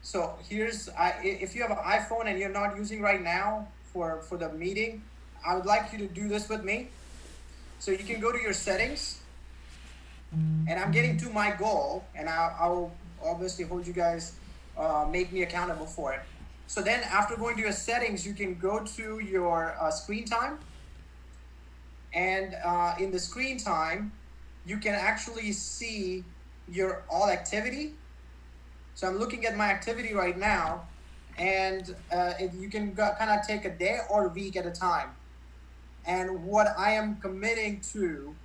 [0.02, 4.22] So here's I, if you have an iPhone and you're not using right now for
[4.22, 5.04] for the meeting,
[5.45, 6.88] I would like you to do this with me.
[7.80, 9.20] So you can go to your settings,
[10.32, 12.91] and I'm getting to my goal, and I'll, I'll
[13.24, 14.34] obviously hold you guys,
[14.78, 16.20] uh, make me accountable for it.
[16.68, 20.60] So then after going to your settings, you can go to your uh, screen time,
[22.14, 24.12] and uh, in the screen time,
[24.66, 26.26] you can actually see
[26.68, 27.93] your all activity
[29.00, 30.89] so I'm looking at my activity right now,
[31.38, 35.12] and uh, you can kind of take a day or a week at a time.
[36.06, 38.36] And what I am committing to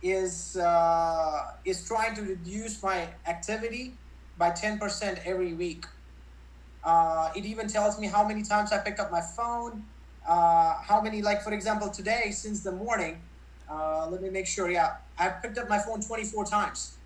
[0.00, 3.98] is uh, is trying to reduce my activity
[4.36, 5.84] by 10% every week.
[6.84, 9.82] Uh, it even tells me how many times I pick up my phone,
[10.28, 13.22] uh, how many, like for example, today since the morning.
[13.68, 14.70] Uh, let me make sure.
[14.70, 16.97] Yeah, I picked up my phone 24 times.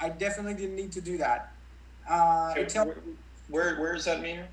[0.00, 1.52] I definitely didn't need to do that.
[2.08, 2.92] Uh, tell,
[3.48, 4.46] where where is that meter?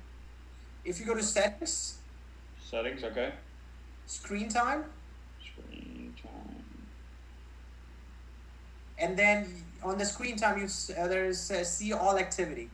[0.84, 1.98] if you go to settings,
[2.62, 3.32] Settings, okay.
[4.06, 4.84] screen time,
[5.40, 6.64] Screen time.
[8.98, 9.48] and then
[9.82, 10.64] on the screen time, you
[10.98, 12.68] uh, there's uh, see all activity.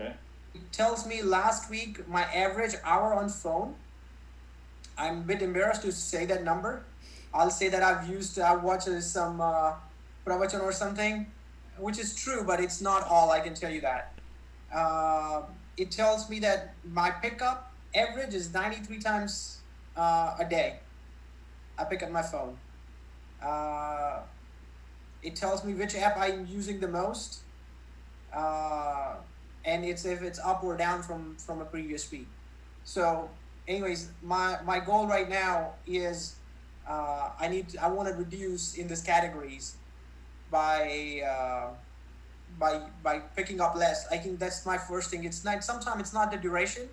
[0.00, 0.14] Okay.
[0.54, 3.74] It tells me last week my average hour on phone.
[4.96, 6.84] I'm a bit embarrassed to say that number.
[7.34, 9.72] I'll say that I've used, I've watched some uh,
[10.26, 11.26] pravachan or something,
[11.78, 13.30] which is true, but it's not all.
[13.30, 14.12] I can tell you that.
[14.72, 15.42] Uh,
[15.76, 19.58] it tells me that my pickup average is 93 times
[19.96, 20.80] uh, a day.
[21.78, 22.58] I pick up my phone.
[23.42, 24.20] Uh,
[25.22, 27.40] it tells me which app I'm using the most,
[28.34, 29.14] uh,
[29.64, 32.28] and it's if it's up or down from from a previous week.
[32.84, 33.30] So,
[33.66, 36.36] anyways, my my goal right now is
[36.88, 39.76] uh, I need to, I want to reduce in these categories
[40.50, 41.74] by uh,
[42.58, 44.06] by by picking up less.
[44.10, 45.24] I think that's my first thing.
[45.24, 46.88] It's not sometimes it's not the duration.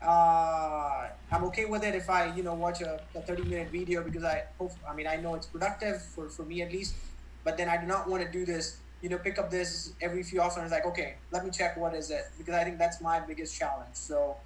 [0.00, 4.02] Uh, I'm okay with it if I you know watch a, a 30 minute video
[4.02, 6.96] because I hope I mean I know it's productive for, for me at least.
[7.44, 8.78] But then I do not want to do this.
[9.00, 11.94] You know, pick up this every few hours it's like okay, let me check what
[11.94, 13.94] is it because I think that's my biggest challenge.
[13.94, 14.36] So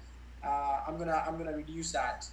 [0.43, 2.25] uh, I'm gonna I'm gonna reduce that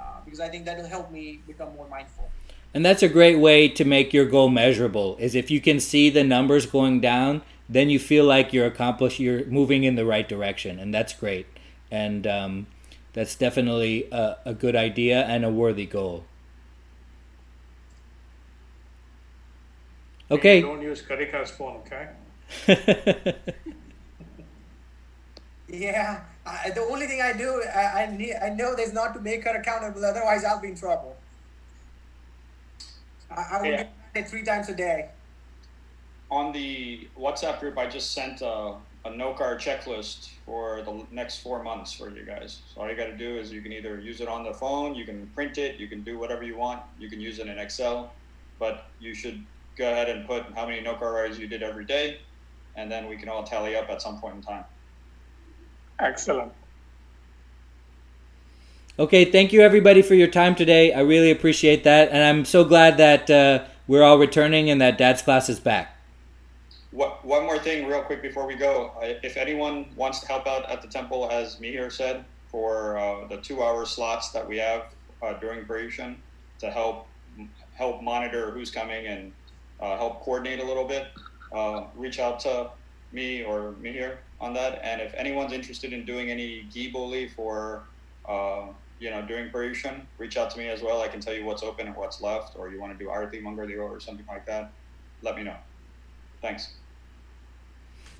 [0.00, 2.30] uh, because I think that'll help me become more mindful.
[2.72, 5.16] And that's a great way to make your goal measurable.
[5.18, 9.18] Is if you can see the numbers going down, then you feel like you're accomplished,
[9.18, 11.46] you're moving in the right direction, and that's great.
[11.90, 12.66] And um,
[13.12, 16.24] that's definitely a, a good idea and a worthy goal.
[20.30, 20.60] Okay.
[20.60, 23.34] Don't use Karika's phone, okay?
[25.72, 29.20] Yeah, I, the only thing I do, I, I need, I know there's not to
[29.20, 30.04] make her accountable.
[30.04, 31.16] Otherwise, I'll be in trouble.
[33.30, 33.76] I, I will Yeah.
[33.76, 35.10] get it three times a day.
[36.30, 41.62] On the WhatsApp group, I just sent a, a Navkar checklist for the next four
[41.62, 42.62] months for you guys.
[42.72, 44.94] So all you got to do is you can either use it on the phone,
[44.94, 47.58] you can print it, you can do whatever you want, you can use it in
[47.58, 48.14] Excel,
[48.58, 49.44] but you should
[49.76, 52.18] go ahead and put how many Navkar rides you did every day,
[52.76, 54.64] and then we can all tally up at some point in time.
[56.00, 56.52] Excellent.
[58.98, 60.92] Okay, thank you everybody for your time today.
[60.92, 64.98] I really appreciate that, and I'm so glad that uh, we're all returning and that
[64.98, 65.96] Dad's class is back.
[66.90, 68.92] What, one more thing, real quick, before we go.
[69.00, 73.36] If anyone wants to help out at the temple, as Mihir said, for uh, the
[73.36, 74.86] two-hour slots that we have
[75.22, 76.16] uh, during Paryushan
[76.58, 77.06] to help
[77.74, 79.32] help monitor who's coming and
[79.80, 81.06] uh, help coordinate a little bit,
[81.52, 82.68] uh, reach out to
[83.12, 84.80] me or Mihir on that.
[84.82, 87.84] And if anyone's interested in doing any ghee boli for
[88.28, 88.66] uh,
[88.98, 91.00] you know doing Paryushan, reach out to me as well.
[91.02, 93.40] I can tell you what's open and what's left, or you want to do Arti
[93.40, 94.72] Mangardio or something like that.
[95.22, 95.56] Let me know.
[96.40, 96.74] Thanks.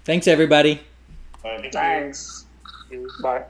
[0.05, 0.81] Thanks everybody.
[1.43, 1.71] Bye.
[1.73, 2.47] Thanks.
[3.23, 3.45] Bye.